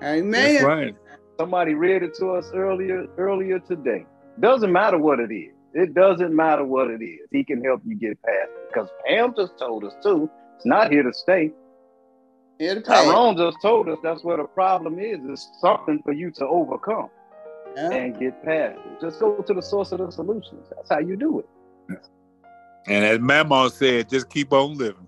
Amen. 0.03 0.55
That's 0.55 0.65
right. 0.65 0.95
Somebody 1.39 1.75
read 1.75 2.03
it 2.03 2.15
to 2.17 2.31
us 2.33 2.51
earlier 2.55 3.07
earlier 3.17 3.59
today. 3.59 4.07
Doesn't 4.39 4.73
matter 4.73 4.99
what 4.99 5.21
it 5.21 5.33
is. 5.33 5.53
It 5.73 5.95
doesn't 5.95 6.35
matter 6.35 6.65
what 6.65 6.91
it 6.91 7.03
is. 7.03 7.21
He 7.31 7.45
can 7.45 7.63
help 7.63 7.83
you 7.87 7.95
get 7.95 8.21
past 8.23 8.51
it. 8.51 8.69
Because 8.69 8.89
Pam 9.07 9.35
just 9.37 9.59
told 9.59 9.85
us 9.85 9.95
too. 10.03 10.29
It's 10.57 10.67
not 10.67 10.91
here 10.91 11.03
to 11.03 11.13
stay. 11.13 11.53
Here 12.61 12.75
to 12.75 12.81
pay. 12.83 12.93
Tyrone 13.07 13.39
just 13.39 13.57
told 13.63 13.89
us 13.89 13.97
that's 14.03 14.23
where 14.23 14.37
the 14.37 14.45
problem 14.45 14.99
is. 14.99 15.19
It's 15.25 15.49
something 15.63 16.03
for 16.05 16.13
you 16.13 16.31
to 16.33 16.47
overcome 16.47 17.09
Yeah. 17.75 17.91
and 17.91 18.21
get 18.21 18.45
past 18.45 18.79
it. 18.85 19.01
Just 19.01 19.19
go 19.19 19.41
to 19.41 19.55
the 19.55 19.63
source 19.63 19.93
of 19.93 19.99
the 20.01 20.11
solutions. 20.11 20.69
That's 20.69 20.91
how 20.91 20.99
you 20.99 21.17
do 21.17 21.39
it. 21.39 21.49
And 22.87 23.03
as 23.03 23.19
Mama 23.19 23.71
said, 23.71 24.11
just 24.11 24.29
keep 24.29 24.53
on 24.53 24.77
living. 24.77 25.07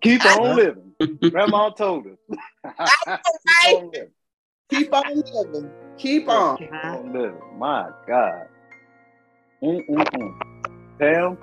Keep 0.00 0.24
on 0.26 0.54
living. 0.54 0.92
Grandma 1.30 1.70
told 1.70 2.06
us. 2.06 2.38
Keep 3.10 3.74
on 3.74 3.90
living. 3.90 4.10
Keep 4.70 4.94
on 4.94 5.02
living. 5.16 5.70
Keep 5.98 6.28
on. 6.28 6.58
Keep 6.58 6.72
on 6.72 7.12
living. 7.12 7.58
My 7.58 7.90
God. 8.06 8.46
Mm-mm-mm. 9.60 10.38
Pam, 11.00 11.36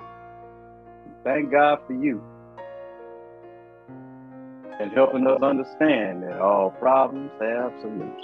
thank 1.22 1.50
God 1.50 1.80
for 1.86 1.92
you. 1.92 2.22
And 4.80 4.92
helping 4.92 5.26
us 5.26 5.40
understand 5.40 6.22
that 6.24 6.40
all 6.40 6.70
problems 6.70 7.30
have 7.40 7.72
solutions. 7.80 8.14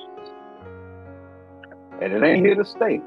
And 2.03 2.13
it 2.13 2.23
ain't 2.23 2.45
here 2.45 2.57
to 2.57 2.65
stay. 2.65 3.01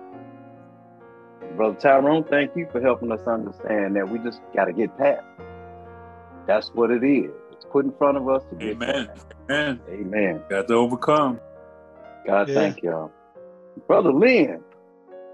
Brother 1.56 1.76
Tyrone, 1.80 2.24
thank 2.30 2.52
you 2.56 2.68
for 2.72 2.82
helping 2.82 3.12
us 3.12 3.20
understand 3.28 3.96
that 3.96 4.08
we 4.10 4.20
just 4.20 4.40
got 4.56 4.66
to 4.66 4.74
get 4.74 4.98
past. 4.98 5.22
it. 5.40 5.46
That's 6.48 6.70
what 6.74 6.92
it 6.92 7.04
is. 7.04 7.32
It's 7.52 7.66
put 7.72 7.86
in 7.86 7.94
front 7.98 8.18
of 8.18 8.28
us 8.30 8.44
to 8.50 8.56
get 8.56 8.76
Amen. 8.76 9.08
past. 9.08 9.26
Amen. 9.50 9.82
Amen. 9.90 10.44
Got 10.50 10.68
to 10.70 10.74
overcome. 10.76 11.40
God, 12.26 12.48
Yeah. 12.48 12.56
thank 12.56 12.82
y'all. 12.82 13.12
Brother 13.88 14.12
Len, 14.14 14.64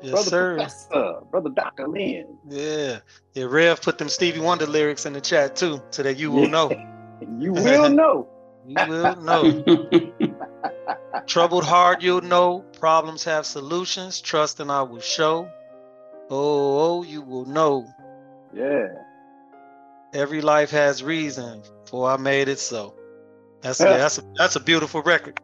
Yes, 0.02 0.12
Brother 0.12 0.30
sir. 0.30 0.56
Professor, 0.56 1.19
Brother 1.30 1.50
Dr. 1.56 1.88
Len. 1.88 2.38
Yeah. 2.50 3.00
Yeah, 3.34 3.45
Rev 3.45 3.82
put 3.82 3.98
them 3.98 4.10
Stevie 4.10 4.39
Wonder 4.39 4.65
lyrics 4.65 5.06
in 5.06 5.13
the 5.13 5.22
chat 5.22 5.56
too, 5.56 5.82
so 5.91 6.04
that 6.04 6.17
you 6.17 6.32
will 6.32 6.43
Yeah. 6.43 6.48
know. 6.48 6.86
You 7.22 7.54
will 7.54 7.90
know. 7.90 8.28
You 8.66 8.78
will 8.88 9.16
know. 9.18 9.64
Troubled 11.28 11.64
heart, 11.66 12.02
you'll 12.02 12.22
know. 12.22 12.60
Problems 12.80 13.24
have 13.24 13.46
solutions. 13.46 14.22
Trust 14.22 14.60
and 14.60 14.72
I 14.72 14.84
will 14.84 15.00
show. 15.00 15.50
Oh, 16.30 16.80
oh, 17.00 17.04
you 17.04 17.22
will 17.22 17.46
know. 17.46 17.88
Yeah. 18.54 18.88
Every 20.14 20.42
life 20.42 20.72
has 20.72 21.04
reason, 21.04 21.62
for 21.86 22.10
I 22.10 22.18
made 22.18 22.48
it 22.48 22.60
so. 22.60 22.96
That's 23.62 23.80
Yeah. 23.80 23.92
yeah, 23.92 23.98
that's 23.98 24.18
a, 24.20 24.24
that's 24.36 24.56
a 24.56 24.60
beautiful 24.60 25.02
record. 25.02 25.40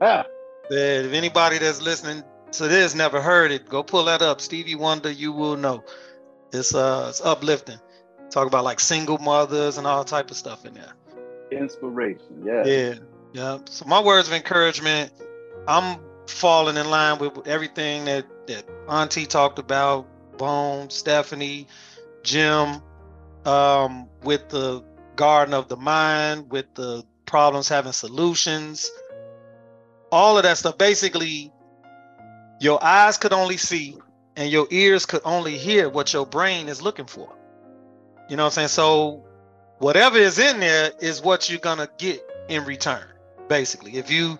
Ah, 0.00 0.24
Yeah, 0.70 1.00
if 1.00 1.12
anybody 1.12 1.58
that's 1.58 1.80
listening 1.82 2.22
to 2.52 2.68
this 2.68 2.94
never 2.94 3.20
heard 3.20 3.50
it, 3.50 3.68
go 3.68 3.82
pull 3.82 4.04
that 4.04 4.22
up. 4.22 4.40
Stevie 4.40 4.74
Wonder, 4.74 5.10
you 5.10 5.32
will 5.32 5.56
know. 5.56 5.84
It's 6.52 6.74
uh 6.74 7.06
it's 7.10 7.20
uplifting. 7.20 7.78
Talk 8.30 8.46
about 8.46 8.64
like 8.64 8.80
single 8.80 9.18
mothers 9.18 9.78
and 9.78 9.86
all 9.86 10.04
type 10.04 10.30
of 10.30 10.36
stuff 10.36 10.64
in 10.64 10.74
there. 10.74 10.92
Inspiration. 11.50 12.42
Yeah. 12.44 12.64
Yeah, 12.64 12.94
yeah. 13.32 13.58
So 13.68 13.84
my 13.86 14.02
words 14.02 14.28
of 14.28 14.34
encouragement, 14.34 15.12
I'm 15.66 16.00
falling 16.26 16.76
in 16.76 16.88
line 16.90 17.18
with 17.18 17.46
everything 17.46 18.04
that 18.06 18.26
that 18.46 18.64
Auntie 18.88 19.26
talked 19.26 19.58
about, 19.58 20.06
Bone, 20.38 20.90
Stephanie, 20.90 21.66
Jim, 22.22 22.82
um, 23.44 24.08
with 24.22 24.48
the 24.48 24.84
garden 25.16 25.54
of 25.54 25.68
the 25.68 25.76
mind, 25.76 26.50
with 26.50 26.66
the 26.74 27.04
problems 27.26 27.68
having 27.68 27.92
solutions, 27.92 28.90
all 30.10 30.36
of 30.36 30.44
that 30.44 30.56
stuff. 30.58 30.78
Basically, 30.78 31.52
your 32.60 32.82
eyes 32.82 33.18
could 33.18 33.32
only 33.32 33.56
see 33.56 33.98
and 34.36 34.50
your 34.50 34.66
ears 34.70 35.04
could 35.04 35.22
only 35.24 35.58
hear 35.58 35.88
what 35.88 36.12
your 36.12 36.24
brain 36.24 36.68
is 36.68 36.80
looking 36.80 37.06
for. 37.06 37.34
You 38.28 38.36
know 38.36 38.44
what 38.44 38.48
I'm 38.48 38.52
saying? 38.52 38.68
So 38.68 39.24
whatever 39.78 40.18
is 40.18 40.38
in 40.38 40.60
there 40.60 40.92
is 41.00 41.22
what 41.22 41.48
you're 41.50 41.60
gonna 41.60 41.88
get 41.98 42.22
in 42.48 42.64
return. 42.64 43.04
Basically, 43.48 43.96
if 43.96 44.10
you 44.10 44.38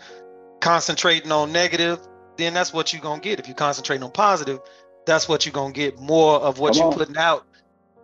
concentrating 0.61 1.33
on 1.33 1.53
negative, 1.53 2.01
then 2.37 2.55
that's 2.55 2.72
what 2.72 2.92
you're 2.92 3.03
gonna 3.03 3.20
get. 3.20 3.40
If 3.40 3.48
you 3.48 3.55
concentrating 3.55 4.03
on 4.05 4.12
positive, 4.12 4.61
that's 5.07 5.29
what 5.29 5.46
you're 5.46 5.53
gonna 5.53 5.72
get 5.72 5.98
more 5.98 6.40
of 6.40 6.59
what 6.59 6.74
Come 6.74 6.79
you're 6.79 6.88
on. 6.88 6.92
putting 6.92 7.16
out. 7.16 7.44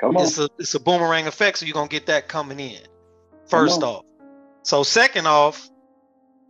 Come 0.00 0.16
on. 0.16 0.22
It's 0.22 0.38
a 0.38 0.48
it's 0.58 0.74
a 0.74 0.80
boomerang 0.80 1.26
effect, 1.26 1.58
so 1.58 1.66
you're 1.66 1.74
gonna 1.74 1.88
get 1.88 2.06
that 2.06 2.28
coming 2.28 2.60
in. 2.60 2.80
First 3.48 3.82
off. 3.82 4.04
So 4.64 4.82
second 4.82 5.26
off, 5.26 5.70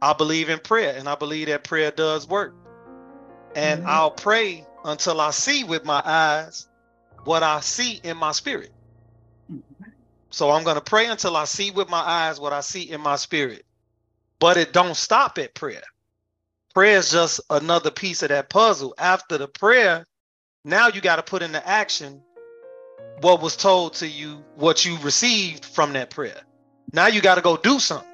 I 0.02 0.12
believe 0.12 0.48
in 0.50 0.58
prayer, 0.60 0.94
and 0.96 1.08
I 1.08 1.14
believe 1.16 1.48
that 1.48 1.64
prayer 1.64 1.90
does 1.90 2.28
work. 2.28 2.54
And 3.54 3.80
Mm-hmm. 3.80 3.88
I'll 3.88 4.10
pray 4.10 4.66
until 4.84 5.20
I 5.20 5.30
see 5.30 5.64
with 5.64 5.84
my 5.84 6.02
eyes 6.04 6.68
what 7.24 7.42
I 7.42 7.60
see 7.60 8.00
in 8.04 8.16
my 8.16 8.32
spirit. 8.32 8.70
So 10.34 10.50
I'm 10.50 10.64
going 10.64 10.74
to 10.74 10.82
pray 10.82 11.06
until 11.06 11.36
I 11.36 11.44
see 11.44 11.70
with 11.70 11.88
my 11.88 12.00
eyes 12.00 12.40
what 12.40 12.52
I 12.52 12.60
see 12.60 12.90
in 12.90 13.00
my 13.00 13.14
spirit. 13.14 13.64
But 14.40 14.56
it 14.56 14.72
don't 14.72 14.96
stop 14.96 15.38
at 15.38 15.54
prayer. 15.54 15.84
Prayer 16.74 16.98
is 16.98 17.12
just 17.12 17.40
another 17.50 17.92
piece 17.92 18.20
of 18.24 18.30
that 18.30 18.50
puzzle. 18.50 18.96
After 18.98 19.38
the 19.38 19.46
prayer, 19.46 20.04
now 20.64 20.88
you 20.88 21.00
got 21.00 21.16
to 21.16 21.22
put 21.22 21.42
into 21.42 21.64
action 21.64 22.20
what 23.20 23.40
was 23.40 23.54
told 23.54 23.94
to 23.94 24.08
you, 24.08 24.42
what 24.56 24.84
you 24.84 24.98
received 25.02 25.64
from 25.64 25.92
that 25.92 26.10
prayer. 26.10 26.40
Now 26.92 27.06
you 27.06 27.20
got 27.20 27.36
to 27.36 27.40
go 27.40 27.56
do 27.56 27.78
something. 27.78 28.08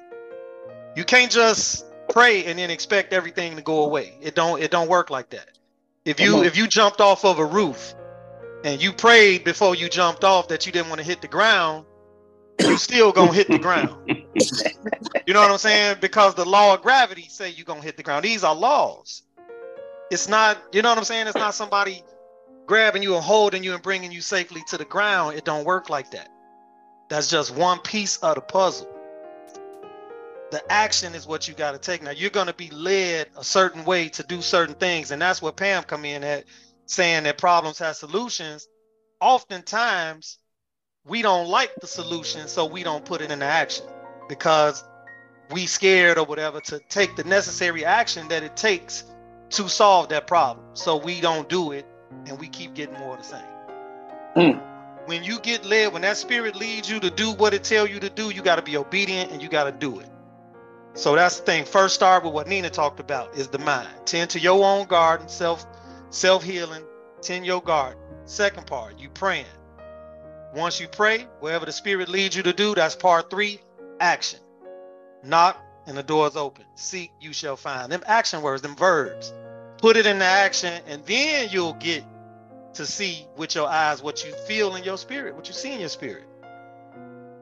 You 0.95 1.03
can't 1.03 1.31
just 1.31 1.83
pray 2.07 2.45
and 2.45 2.59
then 2.59 2.69
expect 2.69 3.13
everything 3.13 3.55
to 3.55 3.63
go 3.63 3.83
away. 3.83 4.13
It 4.21 4.35
don't 4.35 4.61
it 4.61 4.69
don't 4.69 4.89
work 4.89 5.09
like 5.09 5.31
that. 5.31 5.57
If 6.05 6.19
you 6.19 6.43
if 6.43 6.55
you 6.55 6.67
jumped 6.67 7.01
off 7.01 7.25
of 7.25 7.39
a 7.39 7.45
roof 7.45 7.95
and 8.63 8.79
you 8.79 8.93
prayed 8.93 9.43
before 9.43 9.73
you 9.73 9.89
jumped 9.89 10.23
off 10.23 10.49
that 10.49 10.67
you 10.67 10.71
didn't 10.71 10.89
want 10.89 10.99
to 10.99 11.07
hit 11.07 11.21
the 11.21 11.27
ground, 11.27 11.85
you 12.67 12.77
still 12.77 13.11
gonna 13.11 13.33
hit 13.33 13.47
the 13.47 13.59
ground. 13.59 13.95
You 14.07 15.33
know 15.33 15.41
what 15.41 15.51
I'm 15.51 15.57
saying? 15.57 15.97
Because 16.01 16.35
the 16.35 16.45
law 16.45 16.73
of 16.73 16.81
gravity 16.81 17.27
say 17.29 17.49
you're 17.49 17.65
gonna 17.65 17.81
hit 17.81 17.97
the 17.97 18.03
ground. 18.03 18.25
These 18.25 18.43
are 18.43 18.55
laws. 18.55 19.23
It's 20.09 20.27
not, 20.27 20.57
you 20.73 20.81
know 20.81 20.89
what 20.89 20.97
I'm 20.97 21.03
saying? 21.05 21.27
It's 21.27 21.37
not 21.37 21.55
somebody 21.55 22.03
grabbing 22.65 23.03
you 23.03 23.15
and 23.15 23.23
holding 23.23 23.63
you 23.63 23.73
and 23.73 23.81
bringing 23.81 24.11
you 24.11 24.21
safely 24.21 24.61
to 24.67 24.77
the 24.77 24.85
ground. 24.85 25.37
It 25.37 25.45
don't 25.45 25.65
work 25.65 25.89
like 25.89 26.11
that. 26.11 26.29
That's 27.09 27.29
just 27.29 27.55
one 27.55 27.79
piece 27.79 28.17
of 28.17 28.35
the 28.35 28.41
puzzle. 28.41 28.89
The 30.51 30.61
action 30.69 31.15
is 31.15 31.25
what 31.25 31.47
you 31.47 31.53
got 31.53 31.71
to 31.71 31.77
take. 31.77 32.03
Now 32.03 32.11
you're 32.11 32.29
going 32.29 32.47
to 32.47 32.53
be 32.53 32.69
led 32.71 33.27
a 33.37 33.43
certain 33.43 33.85
way 33.85 34.09
to 34.09 34.23
do 34.23 34.41
certain 34.41 34.75
things, 34.75 35.11
and 35.11 35.21
that's 35.21 35.41
what 35.41 35.55
Pam 35.55 35.83
come 35.83 36.03
in 36.03 36.25
at, 36.25 36.43
saying 36.87 37.23
that 37.23 37.37
problems 37.37 37.79
have 37.79 37.95
solutions. 37.95 38.67
Oftentimes, 39.21 40.39
we 41.05 41.21
don't 41.21 41.47
like 41.47 41.73
the 41.81 41.87
solution, 41.87 42.47
so 42.47 42.65
we 42.65 42.83
don't 42.83 43.03
put 43.05 43.21
it 43.21 43.31
into 43.31 43.45
action 43.45 43.85
because 44.29 44.83
we 45.51 45.65
scared 45.65 46.17
or 46.17 46.25
whatever 46.25 46.61
to 46.61 46.79
take 46.89 47.15
the 47.15 47.23
necessary 47.23 47.83
action 47.83 48.27
that 48.29 48.43
it 48.43 48.55
takes 48.55 49.03
to 49.49 49.67
solve 49.67 50.09
that 50.09 50.27
problem. 50.27 50.65
So 50.73 50.97
we 50.97 51.19
don't 51.19 51.49
do 51.49 51.71
it, 51.71 51.85
and 52.27 52.39
we 52.39 52.47
keep 52.47 52.73
getting 52.73 52.97
more 52.99 53.17
of 53.17 53.19
the 53.19 53.23
same. 53.23 53.45
Mm. 54.35 54.61
When 55.07 55.23
you 55.23 55.39
get 55.39 55.65
led, 55.65 55.91
when 55.91 56.03
that 56.03 56.17
spirit 56.17 56.55
leads 56.55 56.89
you 56.89 56.99
to 56.99 57.09
do 57.09 57.31
what 57.31 57.53
it 57.53 57.63
tell 57.63 57.87
you 57.87 57.99
to 57.99 58.09
do, 58.09 58.29
you 58.29 58.41
got 58.41 58.57
to 58.57 58.61
be 58.61 58.77
obedient 58.77 59.31
and 59.31 59.41
you 59.41 59.49
got 59.49 59.63
to 59.65 59.71
do 59.71 59.99
it. 59.99 60.07
So 60.93 61.15
that's 61.15 61.39
the 61.39 61.45
thing. 61.45 61.65
First, 61.65 61.95
start 61.95 62.23
with 62.23 62.33
what 62.33 62.47
Nina 62.47 62.69
talked 62.69 62.99
about 62.99 63.35
is 63.35 63.47
the 63.47 63.59
mind. 63.59 63.89
Tend 64.05 64.29
to 64.31 64.39
your 64.39 64.63
own 64.63 64.87
garden, 64.87 65.27
self 65.27 65.65
self 66.11 66.43
healing. 66.43 66.83
Tend 67.21 67.45
your 67.45 67.61
garden. 67.61 67.99
Second 68.25 68.67
part, 68.67 68.99
you 68.99 69.09
praying. 69.09 69.45
Once 70.53 70.79
you 70.79 70.87
pray, 70.87 71.27
wherever 71.39 71.65
the 71.65 71.71
spirit 71.71 72.09
leads 72.09 72.35
you 72.35 72.43
to 72.43 72.53
do, 72.53 72.75
that's 72.75 72.95
part 72.95 73.29
three. 73.29 73.61
Action. 73.99 74.39
Knock 75.23 75.57
and 75.87 75.97
the 75.97 76.03
door's 76.03 76.35
open. 76.35 76.65
Seek, 76.75 77.11
you 77.19 77.33
shall 77.33 77.55
find. 77.57 77.91
Them 77.91 78.03
action 78.05 78.41
words, 78.41 78.61
them 78.61 78.75
verbs. 78.75 79.33
Put 79.79 79.97
it 79.97 80.05
into 80.05 80.25
action, 80.25 80.81
and 80.87 81.05
then 81.05 81.49
you'll 81.51 81.73
get 81.73 82.03
to 82.75 82.85
see 82.85 83.27
with 83.37 83.55
your 83.55 83.67
eyes 83.67 84.01
what 84.03 84.25
you 84.25 84.33
feel 84.47 84.75
in 84.75 84.83
your 84.83 84.97
spirit, 84.97 85.35
what 85.35 85.47
you 85.47 85.53
see 85.53 85.73
in 85.73 85.79
your 85.79 85.89
spirit. 85.89 86.25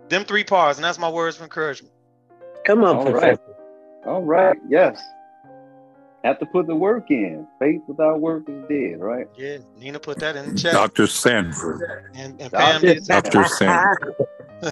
Them 0.10 0.26
three 0.26 0.43
parts, 0.43 0.78
and 0.78 0.86
that's 0.86 1.00
my 1.00 1.10
words 1.10 1.38
of 1.38 1.43
encouragement. 1.43 1.93
Come 2.65 2.84
on, 2.84 2.98
All 2.98 3.04
Professor. 3.04 3.38
right. 3.38 3.39
All 4.06 4.24
right. 4.24 4.58
Yes. 4.69 5.02
Have 6.23 6.39
to 6.39 6.45
put 6.47 6.67
the 6.67 6.75
work 6.75 7.10
in. 7.12 7.47
Faith 7.60 7.82
without 7.88 8.19
work 8.19 8.43
is 8.49 8.62
dead, 8.67 8.99
right? 8.99 9.27
Yeah, 9.38 9.60
Nina 9.77 9.99
put 9.99 10.19
that 10.19 10.36
in 10.36 10.53
the 10.53 10.60
chat. 10.60 10.73
Dr. 10.73 11.08
Sanford. 11.08 12.10
And, 12.13 12.39
and 12.41 12.51
Dr. 12.51 12.58
Pam 12.58 12.82
did 12.82 12.97
too. 12.97 13.05
Dr. 13.08 13.45
Sanford. 13.45 14.15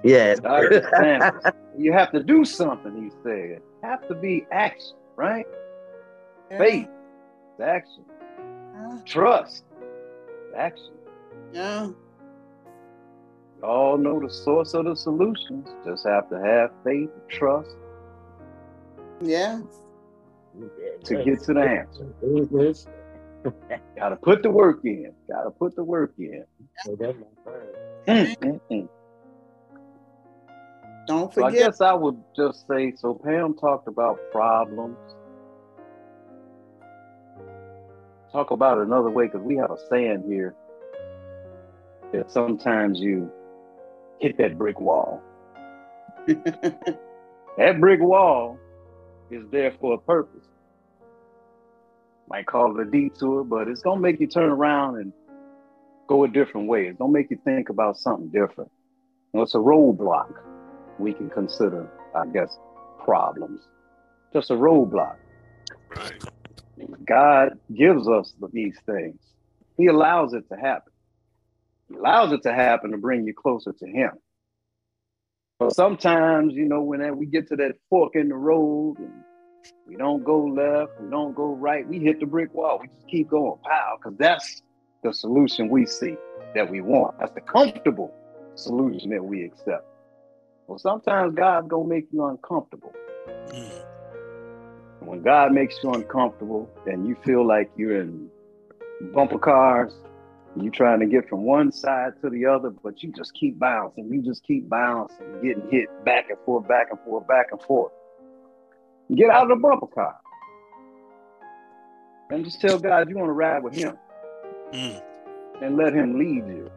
yes. 0.04 0.40
Dr. 0.42 0.90
Sanders. 0.98 1.44
You 1.78 1.94
have 1.94 2.12
to 2.12 2.22
do 2.24 2.44
something, 2.44 3.02
he 3.02 3.12
said. 3.24 3.62
Have 3.84 4.06
to 4.10 4.16
be 4.16 4.46
action, 4.52 4.98
right? 5.16 5.46
Faith, 6.50 6.88
it's 7.52 7.62
action. 7.62 8.06
Yeah. 8.40 9.00
Trust, 9.06 9.64
it's 9.82 10.56
action. 10.58 10.94
Yeah. 11.54 11.88
You 11.88 13.64
all 13.64 13.98
know 13.98 14.20
the 14.20 14.30
source 14.30 14.74
of 14.74 14.86
the 14.86 14.96
solutions. 14.96 15.68
Just 15.86 16.06
have 16.08 16.30
to 16.30 16.40
have 16.40 16.72
faith, 16.84 17.10
and 17.14 17.30
trust 17.30 17.70
Yeah. 19.22 19.60
To 21.06 21.24
get 21.24 21.44
to 21.44 21.54
the 21.54 21.62
answer. 21.62 22.06
Got 23.98 24.10
to 24.10 24.16
put 24.18 24.44
the 24.44 24.50
work 24.52 24.80
in. 24.84 25.14
Got 25.30 25.44
to 25.44 25.52
put 25.52 25.76
the 25.76 25.84
work 25.84 26.14
in. 26.18 26.44
Don't 31.08 31.34
So 31.34 31.44
I 31.46 31.50
forget. 31.50 31.68
guess 31.68 31.82
I 31.82 31.94
would 31.94 32.22
just 32.36 32.68
say 32.68 32.94
so. 32.96 33.14
Pam 33.24 33.56
talked 33.56 33.88
about 33.88 34.20
problems. 34.32 34.98
Talk 38.32 38.52
about 38.52 38.80
it 38.80 38.84
another 38.88 39.10
way 39.10 39.26
because 39.26 39.42
we 39.42 39.56
have 39.56 39.72
a 39.72 39.78
saying 39.90 40.24
here 40.28 40.54
that 42.14 42.30
sometimes 42.32 43.00
you 43.00 43.32
hit 44.20 44.38
that 44.38 44.58
brick 44.58 44.80
wall. 44.80 45.22
That 47.58 47.80
brick 47.80 48.00
wall 48.00 48.60
is 49.30 49.44
there 49.52 49.74
for 49.80 49.96
a 49.96 49.98
purpose. 49.98 50.46
Might 52.30 52.46
call 52.46 52.78
it 52.78 52.88
a 52.88 52.90
detour, 52.90 53.44
but 53.44 53.68
it's 53.68 53.82
gonna 53.82 54.02
make 54.02 54.20
you 54.20 54.28
turn 54.28 54.50
around 54.50 54.98
and 54.98 55.14
go 56.08 56.24
a 56.24 56.28
different 56.28 56.68
way. 56.68 56.88
It's 56.88 56.98
gonna 56.98 57.12
make 57.12 57.32
you 57.32 57.40
think 57.46 57.70
about 57.70 57.98
something 57.98 58.30
different. 58.30 58.72
Well, 59.34 59.44
it's 59.44 59.56
a 59.56 59.60
roadblock 59.60 60.34
we 61.00 61.14
can 61.14 61.30
consider, 61.30 61.90
I 62.16 62.26
guess, 62.28 62.58
problems. 63.04 63.62
Just 64.34 64.52
a 64.52 64.56
roadblock. 64.56 65.16
Right. 65.96 66.22
God 67.06 67.60
gives 67.74 68.08
us 68.08 68.34
these 68.52 68.78
things. 68.86 69.20
He 69.78 69.88
allows 69.88 70.34
it 70.34 70.44
to 70.50 70.56
happen. 70.56 70.94
He 71.90 71.96
allows 71.96 72.34
it 72.34 72.44
to 72.44 72.54
happen 72.54 72.92
to 72.92 72.98
bring 72.98 73.26
you 73.26 73.34
closer 73.34 73.74
to 73.74 73.86
Him. 73.86 74.12
But 75.60 75.74
sometimes, 75.74 76.54
you 76.54 76.66
know, 76.66 76.82
when 76.84 77.00
that- 77.00 77.18
we 77.18 77.26
get 77.26 77.48
to 77.48 77.56
that 77.56 77.76
fork 77.90 78.16
in 78.16 78.30
the 78.30 78.36
road 78.36 79.00
and 79.00 79.24
we 79.88 79.96
don't 79.96 80.24
go 80.24 80.46
left, 80.46 80.92
we 81.02 81.10
don't 81.10 81.34
go 81.34 81.56
right, 81.56 81.88
we 81.88 82.00
hit 82.00 82.20
the 82.20 82.26
brick 82.26 82.54
wall. 82.54 82.80
We 82.80 82.88
just 82.88 83.08
keep 83.08 83.30
going, 83.30 83.60
pow, 83.64 83.98
because 83.98 84.18
that's 84.18 84.62
the 85.04 85.14
solution 85.14 85.70
we 85.70 85.86
see 85.86 86.16
that 86.54 86.70
we 86.70 86.82
want. 86.82 87.18
That's 87.20 87.34
the 87.34 87.42
comfortable 87.42 88.14
solution 88.56 89.10
that 89.10 89.24
we 89.24 89.46
accept. 89.46 89.86
Well, 90.68 90.78
sometimes 90.78 91.34
God's 91.34 91.68
gonna 91.70 91.88
make 91.88 92.08
you 92.12 92.26
uncomfortable. 92.26 92.94
Mm. 93.48 93.84
When 95.00 95.22
God 95.22 95.54
makes 95.54 95.82
you 95.82 95.92
uncomfortable 95.92 96.70
and 96.86 97.08
you 97.08 97.16
feel 97.24 97.46
like 97.46 97.72
you're 97.78 98.02
in 98.02 98.30
bumper 99.14 99.40
cars, 99.40 99.94
you're 100.62 100.72
trying 100.72 101.00
to 101.00 101.06
get 101.06 101.28
from 101.30 101.44
one 101.44 101.72
side 101.72 102.14
to 102.22 102.30
the 102.30 102.46
other, 102.46 102.70
but 102.70 103.04
you 103.04 103.12
just 103.12 103.34
keep 103.34 103.60
bouncing, 103.60 104.10
you 104.12 104.22
just 104.22 104.44
keep 104.44 104.68
bouncing, 104.70 105.42
getting 105.44 105.68
hit 105.70 105.88
back 106.06 106.30
and 106.30 106.38
forth, 106.46 106.68
back 106.68 106.88
and 106.92 107.00
forth, 107.02 107.28
back 107.28 107.48
and 107.52 107.62
forth. 107.62 107.92
Get 109.16 109.30
out 109.30 109.44
of 109.44 109.50
the 109.50 109.56
bumper 109.62 109.88
car. 109.88 110.16
And 112.30 112.44
just 112.44 112.60
tell 112.60 112.78
God 112.78 113.10
you 113.10 113.18
want 113.18 113.30
to 113.30 113.34
ride 113.34 113.64
with 113.64 113.74
him 113.76 113.98
Mm. 114.74 115.02
and 115.62 115.78
let 115.78 115.94
him 115.94 116.20
lead 116.20 116.46
you 116.48 116.70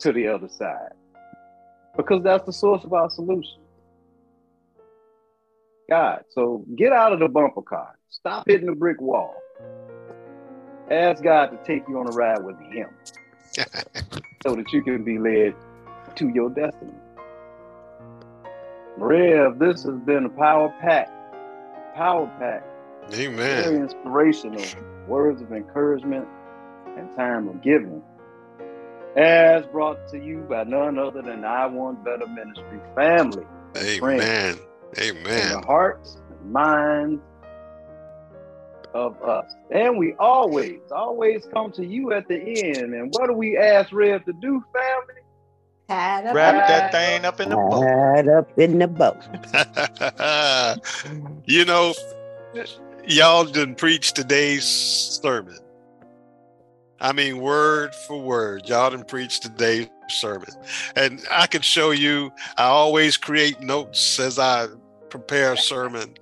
to 0.00 0.12
the 0.12 0.28
other 0.28 0.48
side. 0.48 0.92
Because 1.96 2.22
that's 2.22 2.44
the 2.44 2.52
source 2.52 2.84
of 2.84 2.92
our 2.92 3.08
solution. 3.10 3.60
God. 5.88 6.24
So 6.30 6.64
get 6.76 6.92
out 6.92 7.12
of 7.12 7.18
the 7.18 7.28
bumper 7.28 7.62
car. 7.62 7.98
Stop 8.10 8.44
hitting 8.46 8.66
the 8.66 8.74
brick 8.74 9.00
wall. 9.00 9.34
Ask 10.90 11.22
God 11.22 11.46
to 11.46 11.56
take 11.64 11.88
you 11.88 11.98
on 11.98 12.08
a 12.08 12.10
ride 12.10 12.42
with 12.44 12.58
him 12.60 12.88
so 14.42 14.56
that 14.56 14.72
you 14.72 14.82
can 14.82 15.04
be 15.04 15.18
led 15.18 15.54
to 16.16 16.28
your 16.30 16.50
destiny. 16.50 16.92
Rev, 18.96 19.58
this 19.58 19.84
has 19.84 19.98
been 20.00 20.26
a 20.26 20.30
power 20.30 20.74
pack. 20.80 21.08
Power 21.94 22.26
pack. 22.38 22.64
Amen. 23.14 23.62
Very 23.62 23.76
inspirational 23.76 24.64
words 25.06 25.40
of 25.40 25.52
encouragement 25.52 26.26
and 26.96 27.14
time 27.16 27.48
of 27.48 27.62
giving. 27.62 28.02
As 29.16 29.64
brought 29.66 30.08
to 30.08 30.18
you 30.18 30.38
by 30.48 30.64
none 30.64 30.98
other 30.98 31.22
than 31.22 31.44
I 31.44 31.66
Want 31.66 32.04
Better 32.04 32.26
Ministry 32.26 32.80
family. 32.94 33.44
Amen. 33.76 34.58
In 34.96 35.16
Amen. 35.16 35.52
the 35.52 35.60
hearts 35.60 36.18
minds 36.44 37.22
of 38.94 39.20
us. 39.22 39.52
And 39.70 39.98
we 39.98 40.14
always, 40.14 40.80
always 40.90 41.46
come 41.52 41.72
to 41.72 41.84
you 41.84 42.12
at 42.12 42.28
the 42.28 42.36
end. 42.36 42.94
And 42.94 43.12
what 43.14 43.28
do 43.28 43.34
we 43.34 43.56
ask 43.56 43.92
Rev 43.92 44.24
to 44.24 44.32
do, 44.32 44.64
family? 44.72 45.20
Tied 45.88 46.26
up 46.26 46.34
Wrap 46.34 46.68
that 46.68 46.92
thing 46.92 47.24
up 47.24 47.40
in 47.40 47.48
the 47.48 47.56
boat. 47.56 47.82
Tied 47.82 48.28
up 48.28 48.58
in 48.58 48.78
the 48.78 48.86
boat. 48.86 49.16
you 51.46 51.64
know, 51.64 51.94
y'all 53.06 53.44
didn't 53.44 53.76
preach 53.76 54.12
today's 54.12 54.64
sermon. 54.64 55.58
I 57.00 57.12
mean, 57.12 57.40
word 57.40 57.94
for 58.06 58.20
word, 58.20 58.68
y'all 58.68 58.90
didn't 58.90 59.08
preach 59.08 59.40
today's 59.40 59.88
sermon. 60.08 60.50
And 60.94 61.24
I 61.30 61.46
can 61.46 61.62
show 61.62 61.90
you, 61.90 62.30
I 62.56 62.64
always 62.64 63.16
create 63.16 63.60
notes 63.60 64.20
as 64.20 64.38
I 64.38 64.68
prepare 65.08 65.54
a 65.54 65.56
sermon. 65.56 66.14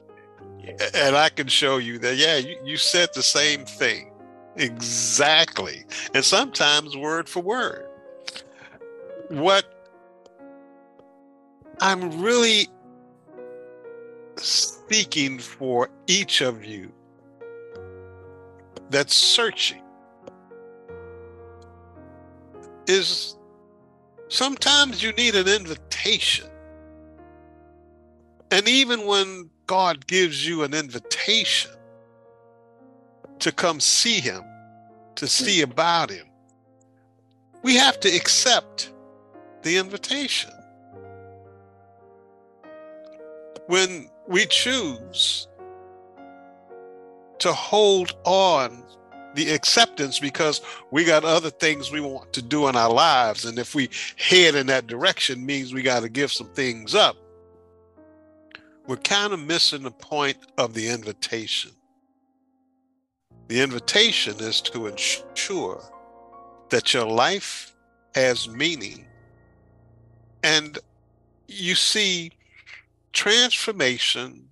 And 0.95 1.17
I 1.17 1.29
can 1.31 1.47
show 1.47 1.79
you 1.79 1.99
that, 1.99 2.17
yeah, 2.17 2.37
you, 2.37 2.59
you 2.65 2.77
said 2.77 3.09
the 3.15 3.23
same 3.23 3.65
thing. 3.65 4.13
Exactly. 4.57 5.85
And 6.15 6.25
sometimes 6.25 6.97
word 6.97 7.29
for 7.29 7.41
word. 7.41 7.89
What 9.29 9.65
I'm 11.81 12.21
really 12.21 12.69
seeking 14.37 15.39
for 15.39 15.91
each 16.07 16.41
of 16.41 16.65
you 16.65 16.93
that's 18.91 19.15
searching 19.15 19.83
is 22.87 23.37
sometimes 24.29 25.03
you 25.03 25.13
need 25.13 25.35
an 25.35 25.47
invitation. 25.47 26.49
And 28.51 28.67
even 28.67 29.07
when 29.07 29.51
God 29.69 30.07
gives 30.07 30.47
you 30.47 30.65
an 30.65 30.75
invitation 30.75 31.71
to 33.39 33.53
come 33.53 33.79
see 33.79 34.19
Him, 34.19 34.43
to 35.15 35.29
see 35.29 35.61
about 35.63 36.11
Him, 36.11 36.27
we 37.63 37.77
have 37.77 38.01
to 38.01 38.09
accept 38.09 38.93
the 39.63 39.77
invitation. 39.77 40.51
When 43.67 44.09
we 44.27 44.47
choose 44.47 45.47
to 47.39 47.53
hold 47.53 48.17
on 48.25 48.83
the 49.35 49.51
acceptance 49.51 50.19
because 50.19 50.63
we 50.91 51.05
got 51.05 51.25
other 51.25 51.51
things 51.51 51.93
we 51.93 52.01
want 52.01 52.33
to 52.33 52.43
do 52.43 52.69
in 52.69 52.75
our 52.75 52.91
lives 52.91 53.45
and 53.45 53.59
if 53.59 53.75
we 53.75 53.91
head 54.17 54.55
in 54.55 54.67
that 54.67 54.87
direction 54.87 55.45
means 55.45 55.73
we 55.73 55.83
got 55.83 56.01
to 56.01 56.09
give 56.09 56.33
some 56.33 56.49
things 56.55 56.95
up 56.95 57.17
we're 58.89 58.97
kind 58.97 59.33
of 59.33 59.41
missing 59.41 59.83
the 59.83 59.91
point 59.91 60.39
of 60.57 60.75
the 60.75 60.89
invitation. 60.89 61.71
The 63.49 63.61
invitation 63.61 64.41
is 64.41 64.61
to 64.63 64.87
ensure 64.87 65.83
that 66.71 66.95
your 66.95 67.07
life 67.07 67.75
has 68.15 68.49
meaning. 68.49 69.07
And 70.43 70.79
you 71.47 71.75
see 71.75 72.33
transformation 73.13 74.49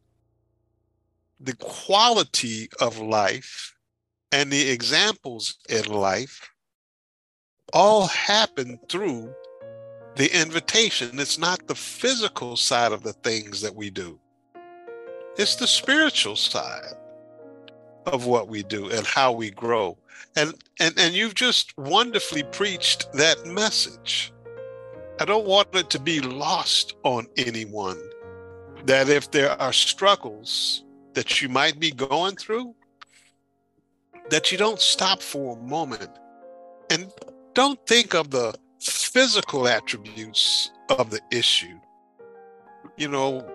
the 1.40 1.56
quality 1.56 2.68
of 2.80 2.98
life 2.98 3.74
and 4.32 4.50
the 4.50 4.70
examples 4.70 5.58
in 5.68 5.84
life 5.84 6.50
all 7.72 8.06
happen 8.06 8.78
through 8.88 9.34
the 10.16 10.38
invitation. 10.38 11.18
It's 11.18 11.38
not 11.38 11.66
the 11.66 11.74
physical 11.74 12.56
side 12.56 12.92
of 12.92 13.02
the 13.02 13.12
things 13.12 13.60
that 13.60 13.74
we 13.74 13.90
do, 13.90 14.18
it's 15.38 15.56
the 15.56 15.66
spiritual 15.66 16.36
side 16.36 16.94
of 18.06 18.26
what 18.26 18.48
we 18.48 18.62
do 18.62 18.90
and 18.90 19.06
how 19.06 19.32
we 19.32 19.50
grow. 19.50 19.96
And, 20.36 20.54
and, 20.80 20.94
and 20.98 21.14
you've 21.14 21.34
just 21.34 21.76
wonderfully 21.76 22.42
preached 22.44 23.12
that 23.12 23.44
message. 23.46 24.32
I 25.18 25.24
don't 25.24 25.46
want 25.46 25.74
it 25.74 25.90
to 25.90 25.98
be 25.98 26.20
lost 26.20 26.94
on 27.02 27.26
anyone 27.36 28.00
that 28.84 29.08
if 29.08 29.30
there 29.30 29.60
are 29.60 29.72
struggles 29.72 30.84
that 31.14 31.40
you 31.40 31.48
might 31.48 31.80
be 31.80 31.90
going 31.90 32.36
through, 32.36 32.74
that 34.30 34.52
you 34.52 34.58
don't 34.58 34.80
stop 34.80 35.22
for 35.22 35.56
a 35.56 35.60
moment 35.60 36.10
and 36.90 37.10
don't 37.54 37.84
think 37.86 38.14
of 38.14 38.30
the 38.30 38.54
physical 38.80 39.66
attributes 39.66 40.70
of 40.90 41.10
the 41.10 41.20
issue. 41.30 41.78
You 42.96 43.08
know, 43.08 43.46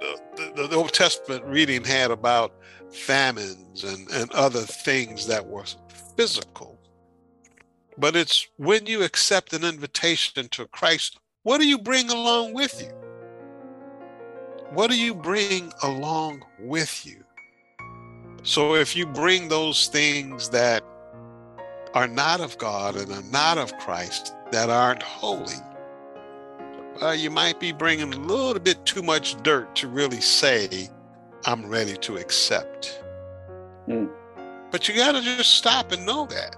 the, 0.00 0.52
the, 0.56 0.68
the 0.68 0.76
Old 0.76 0.92
Testament 0.92 1.44
reading 1.44 1.84
had 1.84 2.10
about 2.10 2.54
famines 2.90 3.84
and, 3.84 4.08
and 4.10 4.30
other 4.32 4.60
things 4.60 5.26
that 5.26 5.46
were 5.46 5.64
physical. 6.16 6.78
But 7.96 8.14
it's 8.16 8.46
when 8.56 8.86
you 8.86 9.02
accept 9.02 9.52
an 9.52 9.64
invitation 9.64 10.48
to 10.50 10.66
Christ, 10.66 11.18
what 11.42 11.60
do 11.60 11.68
you 11.68 11.78
bring 11.78 12.10
along 12.10 12.54
with 12.54 12.80
you? 12.80 12.92
What 14.72 14.90
do 14.90 14.98
you 14.98 15.14
bring 15.14 15.72
along 15.82 16.44
with 16.60 17.04
you? 17.04 17.24
So 18.42 18.74
if 18.74 18.94
you 18.94 19.06
bring 19.06 19.48
those 19.48 19.88
things 19.88 20.50
that 20.50 20.84
are 21.94 22.06
not 22.06 22.40
of 22.40 22.56
God 22.58 22.96
and 22.96 23.12
are 23.12 23.30
not 23.30 23.58
of 23.58 23.76
Christ, 23.78 24.34
that 24.52 24.70
aren't 24.70 25.02
holy, 25.02 25.56
uh, 27.02 27.10
you 27.10 27.30
might 27.30 27.60
be 27.60 27.72
bringing 27.72 28.12
a 28.12 28.18
little 28.18 28.60
bit 28.60 28.84
too 28.84 29.02
much 29.02 29.40
dirt 29.42 29.74
to 29.76 29.88
really 29.88 30.20
say, 30.20 30.88
I'm 31.44 31.66
ready 31.66 31.96
to 31.98 32.16
accept. 32.16 33.02
Mm. 33.86 34.10
But 34.70 34.88
you 34.88 34.94
got 34.94 35.12
to 35.12 35.22
just 35.22 35.54
stop 35.54 35.92
and 35.92 36.04
know 36.04 36.26
that. 36.26 36.56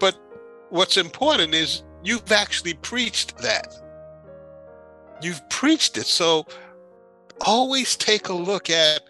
But 0.00 0.18
what's 0.70 0.96
important 0.96 1.54
is 1.54 1.82
you've 2.02 2.30
actually 2.32 2.74
preached 2.74 3.38
that. 3.38 3.74
You've 5.22 5.48
preached 5.48 5.96
it. 5.96 6.06
So 6.06 6.46
always 7.40 7.96
take 7.96 8.28
a 8.28 8.34
look 8.34 8.70
at 8.70 9.00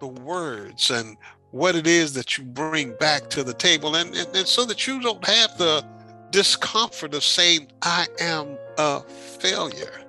the 0.00 0.06
words 0.06 0.90
and 0.90 1.16
what 1.50 1.76
it 1.76 1.86
is 1.86 2.14
that 2.14 2.36
you 2.36 2.44
bring 2.44 2.94
back 2.96 3.30
to 3.30 3.44
the 3.44 3.54
table 3.54 3.94
and, 3.96 4.14
and, 4.14 4.28
and 4.34 4.46
so 4.46 4.64
that 4.64 4.86
you 4.86 5.00
don't 5.00 5.24
have 5.24 5.56
the 5.56 5.84
discomfort 6.30 7.14
of 7.14 7.22
saying 7.22 7.68
i 7.82 8.06
am 8.18 8.58
a 8.78 9.00
failure 9.02 10.03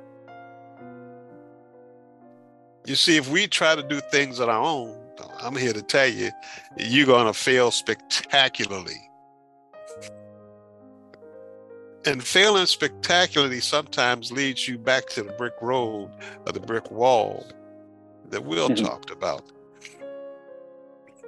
you 2.86 2.96
see 2.96 3.18
if 3.18 3.30
we 3.30 3.48
try 3.48 3.76
to 3.76 3.84
do 3.84 4.00
things 4.12 4.40
on 4.40 4.50
our 4.50 4.62
own 4.62 4.96
i'm 5.42 5.56
here 5.56 5.74
to 5.74 5.82
tell 5.82 6.08
you 6.08 6.30
you're 6.78 7.06
going 7.06 7.26
to 7.28 7.34
fail 7.34 7.72
spectacularly 7.72 9.10
and 12.06 12.24
failing 12.24 12.66
spectacularly 12.68 13.60
sometimes 13.60 14.32
leads 14.32 14.68
you 14.68 14.78
back 14.78 15.08
to 15.08 15.24
the 15.24 15.32
brick 15.34 15.54
road 15.62 16.10
or 16.46 16.52
the 16.52 16.60
brick 16.60 16.92
wall 16.92 17.46
that 18.30 18.44
Will 18.44 18.70
Mhm. 18.70 18.84
talked 18.84 19.10
about. 19.12 19.44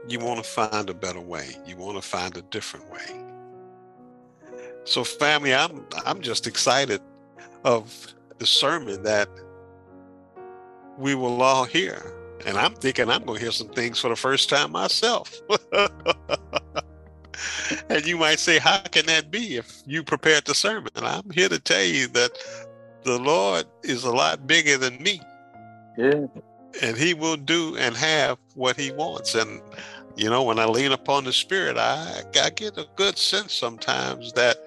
You 0.07 0.19
want 0.19 0.43
to 0.43 0.49
find 0.49 0.89
a 0.89 0.93
better 0.93 1.19
way. 1.19 1.55
You 1.65 1.75
want 1.77 1.97
to 1.97 2.01
find 2.01 2.37
a 2.37 2.41
different 2.43 2.89
way. 2.91 3.25
So, 4.85 5.03
family, 5.03 5.53
I'm 5.53 5.85
I'm 6.05 6.21
just 6.21 6.47
excited 6.47 7.01
of 7.63 8.13
the 8.37 8.45
sermon 8.45 9.03
that 9.03 9.29
we 10.97 11.15
will 11.15 11.41
all 11.41 11.65
hear. 11.65 12.13
And 12.45 12.57
I'm 12.57 12.73
thinking 12.75 13.09
I'm 13.09 13.23
going 13.25 13.39
to 13.39 13.43
hear 13.43 13.51
some 13.51 13.69
things 13.69 13.99
for 13.99 14.09
the 14.09 14.15
first 14.15 14.49
time 14.49 14.71
myself. 14.71 15.33
and 17.89 18.05
you 18.05 18.17
might 18.17 18.39
say, 18.39 18.59
How 18.59 18.79
can 18.79 19.05
that 19.07 19.31
be 19.31 19.57
if 19.57 19.81
you 19.85 20.03
prepared 20.03 20.45
the 20.45 20.55
sermon? 20.55 20.91
And 20.95 21.05
I'm 21.05 21.29
here 21.31 21.49
to 21.49 21.59
tell 21.59 21.83
you 21.83 22.07
that 22.09 22.31
the 23.03 23.19
Lord 23.19 23.65
is 23.83 24.03
a 24.03 24.11
lot 24.11 24.47
bigger 24.47 24.77
than 24.77 25.01
me, 25.01 25.21
Yeah. 25.97 26.25
and 26.81 26.97
He 26.97 27.13
will 27.13 27.37
do 27.37 27.75
and 27.77 27.95
have 27.95 28.37
what 28.55 28.75
He 28.77 28.91
wants. 28.91 29.35
And, 29.35 29.61
you 30.15 30.29
know, 30.29 30.43
when 30.43 30.59
I 30.59 30.65
lean 30.65 30.91
upon 30.91 31.23
the 31.23 31.33
Spirit, 31.33 31.77
I, 31.77 32.21
I 32.41 32.49
get 32.51 32.77
a 32.77 32.87
good 32.95 33.17
sense 33.17 33.53
sometimes 33.53 34.33
that, 34.33 34.57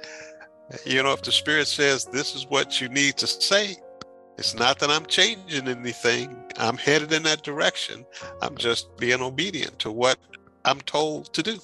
you 0.85 1.03
know, 1.03 1.13
if 1.13 1.23
the 1.23 1.33
Spirit 1.33 1.67
says 1.67 2.05
this 2.07 2.35
is 2.35 2.47
what 2.47 2.81
you 2.81 2.89
need 2.89 3.17
to 3.19 3.27
say, 3.27 3.77
it's 4.41 4.55
not 4.55 4.79
that 4.79 4.91
I'm 4.91 5.05
changing 5.05 5.69
anything. 5.69 6.35
I'm 6.57 6.79
headed 6.79 7.13
in 7.13 7.23
that 7.25 7.43
direction. 7.43 8.07
I'm 8.41 8.57
just 8.57 8.97
being 8.97 9.21
obedient 9.21 9.79
to 9.81 9.93
what 9.93 10.19
I'm 10.65 10.81
told 10.81 11.35
to 11.35 11.43
do. 11.43 11.59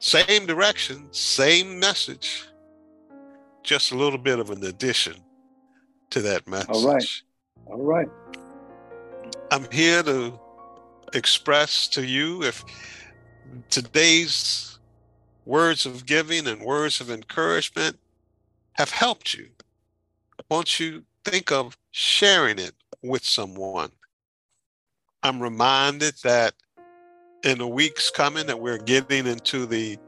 Same 0.00 0.44
direction, 0.44 1.06
same 1.12 1.78
message, 1.78 2.48
just 3.62 3.92
a 3.92 3.96
little 3.96 4.18
bit 4.18 4.40
of 4.40 4.50
an 4.50 4.64
addition 4.64 5.14
to 6.10 6.20
that 6.22 6.46
message. 6.48 6.68
All 6.70 6.92
right. 6.92 7.22
All 7.66 7.82
right. 7.82 8.08
I'm 9.52 9.70
here 9.70 10.02
to 10.02 10.40
express 11.14 11.86
to 11.88 12.04
you 12.04 12.42
if 12.42 12.64
today's 13.70 14.80
words 15.46 15.86
of 15.86 16.04
giving 16.04 16.48
and 16.48 16.62
words 16.62 17.00
of 17.00 17.12
encouragement 17.12 17.96
have 18.72 18.90
helped 18.90 19.34
you. 19.34 19.50
Won't 20.50 20.80
you 20.80 21.04
think 21.24 21.52
of 21.52 21.76
sharing 21.98 22.60
it 22.60 22.74
with 23.02 23.24
someone? 23.24 23.90
I'm 25.24 25.42
reminded 25.42 26.14
that 26.22 26.54
in 27.42 27.58
the 27.58 27.66
weeks 27.66 28.08
coming 28.08 28.46
that 28.46 28.60
we're 28.60 28.78
getting 28.78 29.26
into 29.26 29.66
the 29.66 29.98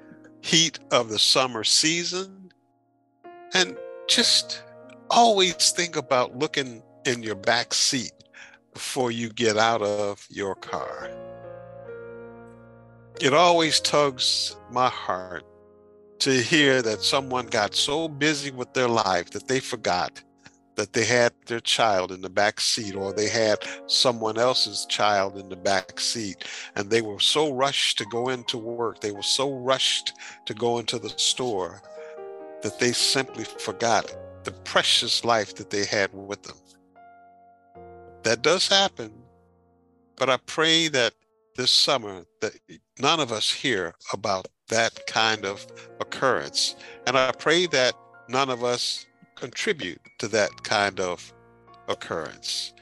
heat 0.40 0.78
of 0.92 1.08
the 1.08 1.18
summer 1.18 1.64
season 1.64 2.52
and 3.54 3.76
just 4.06 4.62
always 5.10 5.72
think 5.72 5.96
about 5.96 6.38
looking 6.38 6.80
in 7.06 7.24
your 7.24 7.34
back 7.34 7.74
seat 7.74 8.12
before 8.72 9.10
you 9.10 9.28
get 9.28 9.56
out 9.56 9.82
of 9.82 10.24
your 10.30 10.54
car. 10.54 11.10
It 13.20 13.34
always 13.34 13.80
tugs 13.80 14.56
my 14.70 14.88
heart 14.88 15.44
to 16.20 16.30
hear 16.40 16.82
that 16.82 17.02
someone 17.02 17.46
got 17.46 17.74
so 17.74 18.06
busy 18.06 18.52
with 18.52 18.72
their 18.74 18.88
life 18.88 19.30
that 19.30 19.48
they 19.48 19.58
forgot 19.58 20.22
that 20.76 20.92
they 20.92 21.04
had 21.04 21.32
their 21.46 21.60
child 21.60 22.12
in 22.12 22.20
the 22.20 22.30
back 22.30 22.60
seat 22.60 22.94
or 22.94 23.12
they 23.12 23.28
had 23.28 23.58
someone 23.86 24.38
else's 24.38 24.86
child 24.86 25.36
in 25.36 25.48
the 25.48 25.56
back 25.56 26.00
seat 26.00 26.44
and 26.76 26.90
they 26.90 27.02
were 27.02 27.20
so 27.20 27.52
rushed 27.52 27.98
to 27.98 28.04
go 28.06 28.28
into 28.28 28.56
work 28.56 29.00
they 29.00 29.12
were 29.12 29.22
so 29.22 29.52
rushed 29.52 30.12
to 30.46 30.54
go 30.54 30.78
into 30.78 30.98
the 30.98 31.10
store 31.10 31.82
that 32.62 32.78
they 32.78 32.92
simply 32.92 33.44
forgot 33.44 34.14
the 34.44 34.52
precious 34.64 35.24
life 35.24 35.54
that 35.54 35.70
they 35.70 35.84
had 35.84 36.10
with 36.14 36.42
them. 36.42 36.56
That 38.22 38.42
does 38.42 38.68
happen 38.68 39.12
but 40.20 40.28
i 40.28 40.36
pray 40.46 40.86
that 40.86 41.14
this 41.56 41.72
summer 41.72 42.24
that 42.40 42.52
none 43.00 43.18
of 43.18 43.32
us 43.32 43.50
hear 43.50 43.94
about 44.12 44.46
that 44.68 45.06
kind 45.08 45.44
of 45.44 45.66
occurrence. 45.98 46.76
And 47.06 47.18
i 47.18 47.32
pray 47.32 47.66
that 47.66 47.94
none 48.28 48.50
of 48.50 48.62
us 48.62 49.06
contribute 49.40 50.00
to 50.18 50.28
that 50.28 50.50
kind 50.62 51.00
of 51.00 51.32
occurrence. 51.88 52.72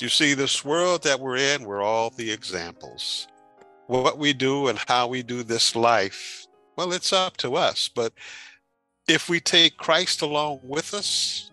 You 0.00 0.08
see 0.08 0.34
this 0.34 0.64
world 0.64 1.02
that 1.04 1.20
we're 1.20 1.36
in 1.36 1.64
we're 1.64 1.82
all 1.82 2.10
the 2.10 2.30
examples. 2.30 3.28
What 3.86 4.18
we 4.18 4.32
do 4.32 4.68
and 4.68 4.78
how 4.88 5.06
we 5.06 5.22
do 5.22 5.42
this 5.42 5.76
life 5.76 6.46
well 6.76 6.92
it's 6.92 7.12
up 7.12 7.36
to 7.36 7.54
us 7.54 7.88
but 7.94 8.12
if 9.06 9.28
we 9.28 9.38
take 9.38 9.76
christ 9.76 10.22
along 10.22 10.58
with 10.64 10.94
us 10.94 11.52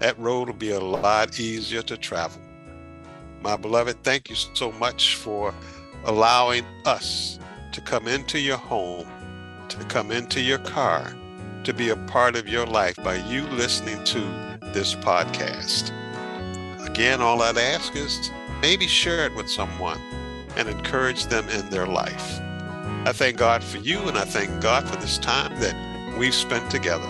that 0.00 0.18
road 0.18 0.48
will 0.48 0.54
be 0.54 0.70
a 0.70 0.80
lot 0.80 1.38
easier 1.38 1.82
to 1.82 1.96
travel. 1.96 2.40
My 3.42 3.56
beloved, 3.56 4.02
thank 4.02 4.30
you 4.30 4.34
so 4.34 4.72
much 4.72 5.14
for 5.14 5.54
allowing 6.04 6.64
us 6.86 7.38
to 7.72 7.80
come 7.82 8.08
into 8.08 8.38
your 8.38 8.56
home, 8.56 9.06
to 9.68 9.78
come 9.84 10.10
into 10.10 10.40
your 10.40 10.58
car, 10.58 11.14
to 11.64 11.74
be 11.74 11.90
a 11.90 11.96
part 11.96 12.36
of 12.36 12.48
your 12.48 12.66
life 12.66 12.96
by 12.96 13.16
you 13.16 13.42
listening 13.48 14.02
to 14.04 14.20
this 14.72 14.94
podcast. 14.94 15.92
Again, 16.86 17.20
all 17.20 17.42
I'd 17.42 17.58
ask 17.58 17.94
is 17.94 18.30
maybe 18.60 18.86
share 18.86 19.26
it 19.26 19.34
with 19.34 19.48
someone 19.48 19.98
and 20.56 20.68
encourage 20.68 21.26
them 21.26 21.48
in 21.50 21.68
their 21.70 21.86
life. 21.86 22.40
I 23.06 23.12
thank 23.12 23.36
God 23.36 23.62
for 23.62 23.78
you 23.78 24.08
and 24.08 24.18
I 24.18 24.24
thank 24.24 24.62
God 24.62 24.88
for 24.88 24.96
this 24.96 25.18
time 25.18 25.58
that 25.60 26.18
we've 26.18 26.34
spent 26.34 26.70
together. 26.70 27.08